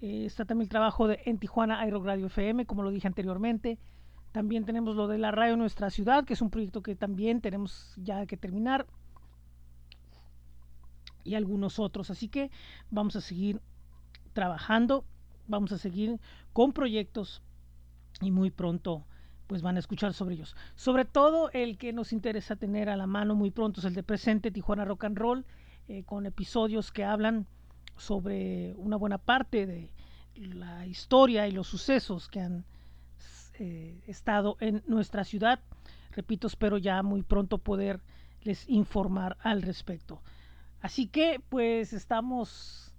Eh, 0.01 0.25
está 0.27 0.45
también 0.45 0.67
el 0.67 0.69
trabajo 0.71 1.07
de 1.07 1.21
en 1.27 1.39
Tijuana 1.39 1.87
iRock 1.87 2.05
Radio 2.05 2.27
FM, 2.27 2.67
como 2.67 2.83
lo 2.83 2.91
dije 2.91 3.07
anteriormente. 3.07 3.79
También 4.33 4.65
tenemos 4.65 4.97
lo 4.97 5.09
de 5.09 5.19
la 5.19 5.31
radio 5.31 5.57
Nuestra 5.57 5.91
Ciudad, 5.91 6.25
que 6.25 6.33
es 6.33 6.41
un 6.43 6.51
proyecto 6.51 6.83
que 6.83 6.97
también 6.97 7.41
tenemos 7.41 7.95
ya 7.97 8.25
que 8.27 8.37
terminar. 8.37 8.87
Y 11.23 11.35
algunos 11.35 11.79
otros. 11.79 12.11
Así 12.11 12.29
que 12.29 12.51
vamos 12.91 13.15
a 13.15 13.21
seguir 13.21 13.61
trabajando 14.33 15.05
vamos 15.53 15.71
a 15.71 15.79
seguir 15.79 16.19
con 16.53 16.73
proyectos 16.73 17.43
y 18.21 18.31
muy 18.33 18.51
pronto 18.51 19.07
pues 19.47 19.61
van 19.61 19.77
a 19.77 19.81
escuchar 19.81 20.15
sobre 20.15 20.35
ellos. 20.35 20.57
Sobre 20.75 21.05
todo 21.05 21.51
el 21.53 21.77
que 21.77 21.93
nos 21.93 22.13
interesa 22.13 22.57
tener 22.57 22.89
a 22.89 22.97
la 22.97 23.07
mano 23.07 23.35
muy 23.35 23.51
pronto 23.51 23.81
es 23.81 23.87
el 23.87 23.95
de 23.95 24.03
presente 24.03 24.51
Tijuana 24.51 24.87
Rock 24.87 25.05
and 25.05 25.19
Roll, 25.19 25.45
eh, 25.89 26.05
con 26.05 26.25
episodios 26.25 26.91
que 26.91 27.05
hablan 27.05 27.47
sobre 27.99 28.73
una 28.79 28.97
buena 28.97 29.19
parte 29.19 29.67
de 29.67 29.93
la 30.35 30.87
historia 30.87 31.47
y 31.47 31.53
los 31.53 31.67
sucesos 31.67 32.29
que 32.29 32.41
han 32.41 32.65
eh, 33.59 34.03
estado 34.07 34.57
en 34.61 34.83
nuestra 34.87 35.23
ciudad. 35.23 35.61
Repito, 36.13 36.47
espero 36.47 36.79
ya 36.79 37.03
muy 37.03 37.23
pronto 37.23 37.59
poderles 37.59 38.67
informar 38.69 39.37
al 39.43 39.61
respecto. 39.61 40.23
Así 40.81 41.09
que 41.09 41.43
pues 41.51 41.93
estamos 41.93 42.92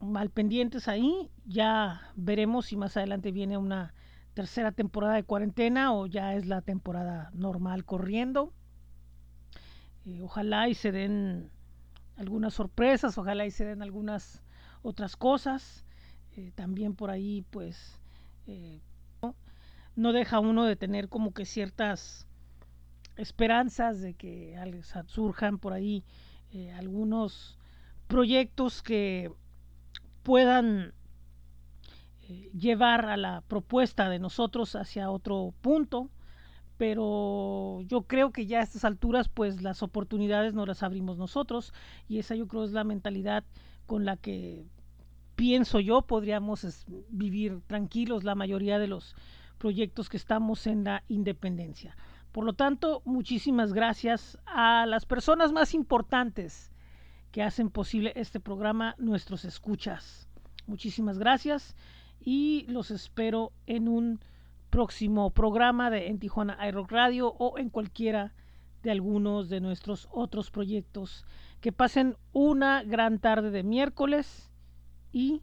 mal 0.00 0.30
pendientes 0.30 0.88
ahí. 0.88 1.30
Ya 1.44 2.00
veremos 2.16 2.66
si 2.66 2.76
más 2.76 2.96
adelante 2.96 3.32
viene 3.32 3.56
una 3.56 3.94
tercera 4.34 4.72
temporada 4.72 5.14
de 5.14 5.24
cuarentena 5.24 5.92
o 5.92 6.06
ya 6.06 6.34
es 6.34 6.46
la 6.46 6.62
temporada 6.62 7.30
normal 7.34 7.84
corriendo. 7.84 8.52
Eh, 10.06 10.20
ojalá 10.22 10.68
y 10.68 10.74
se 10.74 10.92
den 10.92 11.50
algunas 12.16 12.54
sorpresas, 12.54 13.18
ojalá 13.18 13.46
y 13.46 13.50
se 13.50 13.64
den 13.64 13.82
algunas 13.82 14.42
otras 14.82 15.16
cosas. 15.16 15.84
Eh, 16.36 16.52
también 16.54 16.94
por 16.94 17.10
ahí, 17.10 17.44
pues, 17.50 17.98
eh, 18.46 18.80
¿no? 19.96 20.12
deja 20.12 20.38
uno 20.40 20.64
de 20.64 20.76
tener 20.76 21.08
como 21.08 21.34
que 21.34 21.44
ciertas 21.44 22.26
esperanzas 23.16 24.00
de 24.00 24.14
que 24.14 24.56
surjan 25.06 25.58
por 25.58 25.74
ahí 25.74 26.04
algunos 26.78 27.58
proyectos 28.06 28.82
que 28.82 29.30
puedan 30.22 30.92
eh, 32.22 32.50
llevar 32.52 33.06
a 33.06 33.16
la 33.16 33.42
propuesta 33.42 34.08
de 34.08 34.18
nosotros 34.18 34.76
hacia 34.76 35.10
otro 35.10 35.54
punto, 35.60 36.10
pero 36.76 37.82
yo 37.82 38.02
creo 38.02 38.30
que 38.30 38.46
ya 38.46 38.60
a 38.60 38.62
estas 38.62 38.84
alturas 38.84 39.28
pues 39.28 39.62
las 39.62 39.82
oportunidades 39.82 40.54
no 40.54 40.64
las 40.66 40.82
abrimos 40.82 41.18
nosotros 41.18 41.74
y 42.08 42.18
esa 42.18 42.34
yo 42.34 42.48
creo 42.48 42.64
es 42.64 42.72
la 42.72 42.84
mentalidad 42.84 43.44
con 43.86 44.04
la 44.04 44.16
que 44.16 44.64
pienso 45.36 45.80
yo 45.80 46.02
podríamos 46.02 46.86
vivir 47.08 47.60
tranquilos 47.66 48.24
la 48.24 48.34
mayoría 48.34 48.78
de 48.78 48.86
los 48.86 49.14
proyectos 49.58 50.08
que 50.08 50.16
estamos 50.16 50.66
en 50.66 50.84
la 50.84 51.02
independencia. 51.08 51.96
Por 52.32 52.44
lo 52.44 52.52
tanto, 52.52 53.02
muchísimas 53.04 53.72
gracias 53.72 54.38
a 54.46 54.86
las 54.86 55.04
personas 55.04 55.52
más 55.52 55.74
importantes 55.74 56.69
que 57.32 57.42
hacen 57.42 57.70
posible 57.70 58.12
este 58.16 58.40
programa, 58.40 58.94
nuestros 58.98 59.44
escuchas. 59.44 60.28
Muchísimas 60.66 61.18
gracias 61.18 61.76
y 62.20 62.66
los 62.68 62.90
espero 62.90 63.52
en 63.66 63.88
un 63.88 64.20
próximo 64.70 65.30
programa 65.30 65.90
de 65.90 66.08
En 66.08 66.18
Tijuana 66.18 66.58
iRock 66.68 66.90
Radio 66.92 67.28
o 67.38 67.58
en 67.58 67.70
cualquiera 67.70 68.34
de 68.82 68.90
algunos 68.90 69.48
de 69.48 69.60
nuestros 69.60 70.08
otros 70.10 70.50
proyectos. 70.50 71.24
Que 71.60 71.72
pasen 71.72 72.16
una 72.32 72.82
gran 72.82 73.18
tarde 73.18 73.50
de 73.50 73.62
miércoles 73.62 74.50
y 75.12 75.42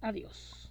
adiós. 0.00 0.67